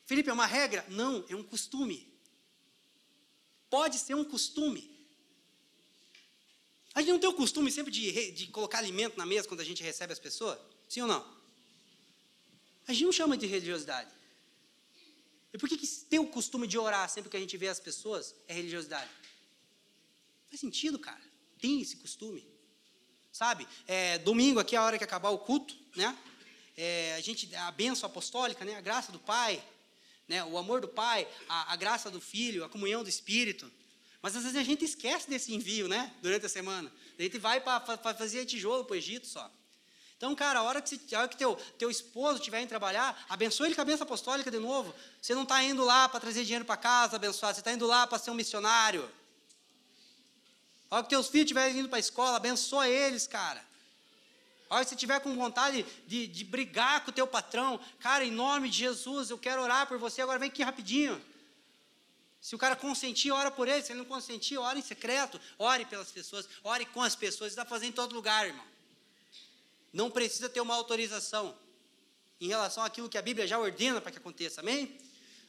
[0.05, 0.85] Felipe, é uma regra?
[0.89, 2.13] Não, é um costume.
[3.69, 4.90] Pode ser um costume.
[6.95, 9.65] A gente não tem o costume sempre de, de colocar alimento na mesa quando a
[9.65, 10.59] gente recebe as pessoas?
[10.89, 11.25] Sim ou não?
[12.87, 14.11] A gente não chama de religiosidade.
[15.53, 17.81] E por que, que ter o costume de orar sempre que a gente vê as
[17.81, 19.11] pessoas é religiosidade?
[20.49, 21.21] Faz sentido, cara.
[21.61, 22.47] Tem esse costume.
[23.33, 23.67] Sabe?
[23.87, 26.17] É, domingo aqui, a hora que acabar o culto, né?
[26.77, 28.75] É, a gente, a bênção apostólica, né?
[28.75, 29.63] A graça do Pai,
[30.27, 30.45] né?
[30.45, 33.71] O amor do Pai, a, a graça do Filho, a comunhão do Espírito.
[34.23, 36.13] Mas às vezes a gente esquece desse envio, né?
[36.21, 36.93] Durante a semana.
[37.19, 39.51] A gente vai para fazer tijolo para o Egito só.
[40.17, 43.25] Então, cara, a hora que, você, a hora que teu, teu esposo estiver indo trabalhar,
[43.27, 44.95] abençoe ele com a benção apostólica de novo.
[45.21, 47.55] Você não está indo lá para trazer dinheiro para casa, abençoar.
[47.55, 49.11] Você está indo lá para ser um missionário.
[50.91, 53.65] A hora que teus filhos estiverem indo para a escola, abençoa eles, cara.
[54.69, 58.23] A hora que você estiver com vontade de, de brigar com o teu patrão, cara,
[58.23, 61.21] em nome de Jesus, eu quero orar por você, agora vem aqui rapidinho.
[62.41, 63.83] Se o cara consentir, ora por ele.
[63.83, 65.41] Se ele não consentir, ora em secreto.
[65.59, 67.53] Ore pelas pessoas, ore com as pessoas.
[67.53, 68.65] Está fazendo em todo lugar, irmão.
[69.93, 71.57] Não precisa ter uma autorização
[72.41, 74.61] em relação àquilo que a Bíblia já ordena para que aconteça.
[74.61, 74.99] Amém?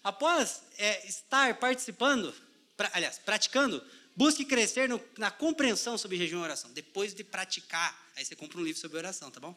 [0.04, 2.34] Após é, estar participando,
[2.76, 3.82] pra, aliás, praticando,
[4.16, 6.72] busque crescer no, na compreensão sobre jejum e oração.
[6.72, 9.56] Depois de praticar, aí você compra um livro sobre oração, tá bom?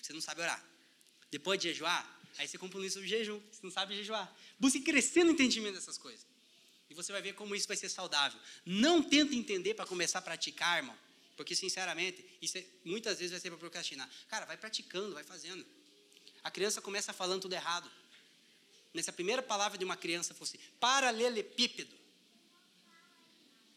[0.00, 0.62] Você não sabe orar.
[1.30, 2.06] Depois de jejuar,
[2.38, 3.40] aí você compra um livro sobre jejum.
[3.50, 4.32] Você não sabe jejuar.
[4.60, 6.33] Busque crescer no entendimento dessas coisas.
[6.90, 8.38] E você vai ver como isso vai ser saudável.
[8.64, 10.96] Não tenta entender para começar a praticar, irmão.
[11.36, 14.08] Porque, sinceramente, isso é, muitas vezes vai ser para procrastinar.
[14.28, 15.64] Cara, vai praticando, vai fazendo.
[16.42, 17.90] A criança começa falando tudo errado.
[18.92, 21.94] Nessa primeira palavra de uma criança fosse paralelepípedo.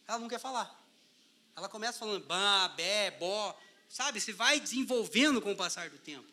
[0.08, 0.86] Ela não quer falar.
[1.56, 3.60] Ela começa falando bá, bé, bó.
[3.90, 6.28] Sabe, se vai desenvolvendo com o passar do tempo.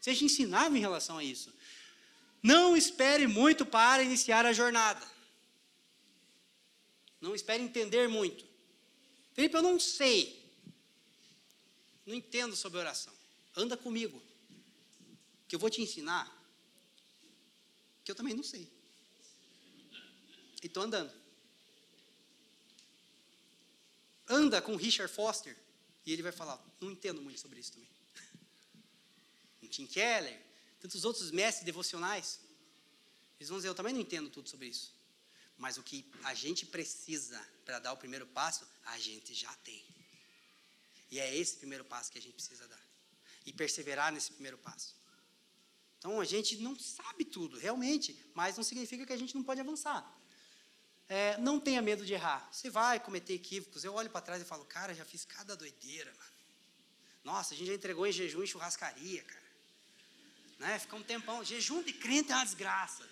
[0.00, 1.52] Seja ensinável em relação a isso.
[2.42, 5.06] Não espere muito para iniciar a jornada.
[7.20, 8.44] Não espere entender muito.
[9.34, 10.40] Felipe, eu não sei.
[12.06, 13.12] Não entendo sobre oração.
[13.54, 14.20] Anda comigo.
[15.46, 16.26] Que eu vou te ensinar.
[18.04, 18.68] Que eu também não sei.
[20.62, 21.12] E estou andando.
[24.28, 25.56] Anda com Richard Foster.
[26.06, 27.88] E ele vai falar: Não entendo muito sobre isso também.
[29.62, 30.40] Um Tim Keller,
[30.80, 32.40] tantos outros mestres devocionais.
[33.38, 34.92] Eles vão dizer: Eu também não entendo tudo sobre isso.
[35.60, 39.84] Mas o que a gente precisa para dar o primeiro passo, a gente já tem.
[41.10, 42.82] E é esse primeiro passo que a gente precisa dar.
[43.44, 44.96] E perseverar nesse primeiro passo.
[45.98, 49.60] Então a gente não sabe tudo, realmente, mas não significa que a gente não pode
[49.60, 50.00] avançar.
[51.10, 52.48] é, não tenha medo de errar.
[52.52, 53.84] Você vai cometer equívocos.
[53.84, 56.30] Eu olho para trás e falo, cara, já fiz cada doideira, mano.
[57.24, 59.50] Nossa, a gente já entregou em jejum e churrascaria, cara.
[60.60, 60.78] Né?
[60.78, 61.44] Fica um tempão.
[61.44, 63.04] Jejum de crente é uma desgraça.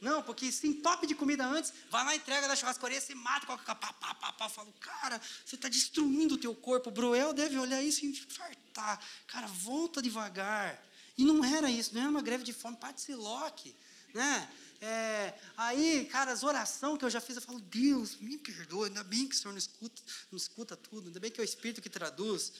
[0.00, 3.74] Não, porque se top de comida antes, vai lá, entrega da churrascaria, você mata, coloca
[3.74, 4.46] pá, pá, pá, pá.
[4.46, 6.88] Eu falo, cara, você está destruindo o teu corpo.
[6.88, 9.04] O Broel deve olhar isso e fartar.
[9.26, 10.82] Cara, volta devagar.
[11.18, 13.76] E não era isso, não era uma greve de fome, parte loque,
[14.14, 14.50] né?
[14.80, 19.04] É, aí, cara, as orações que eu já fiz, eu falo, Deus, me perdoa, ainda
[19.04, 20.02] bem que o Senhor não escuta,
[20.32, 22.54] não escuta tudo, ainda bem que é o Espírito que traduz.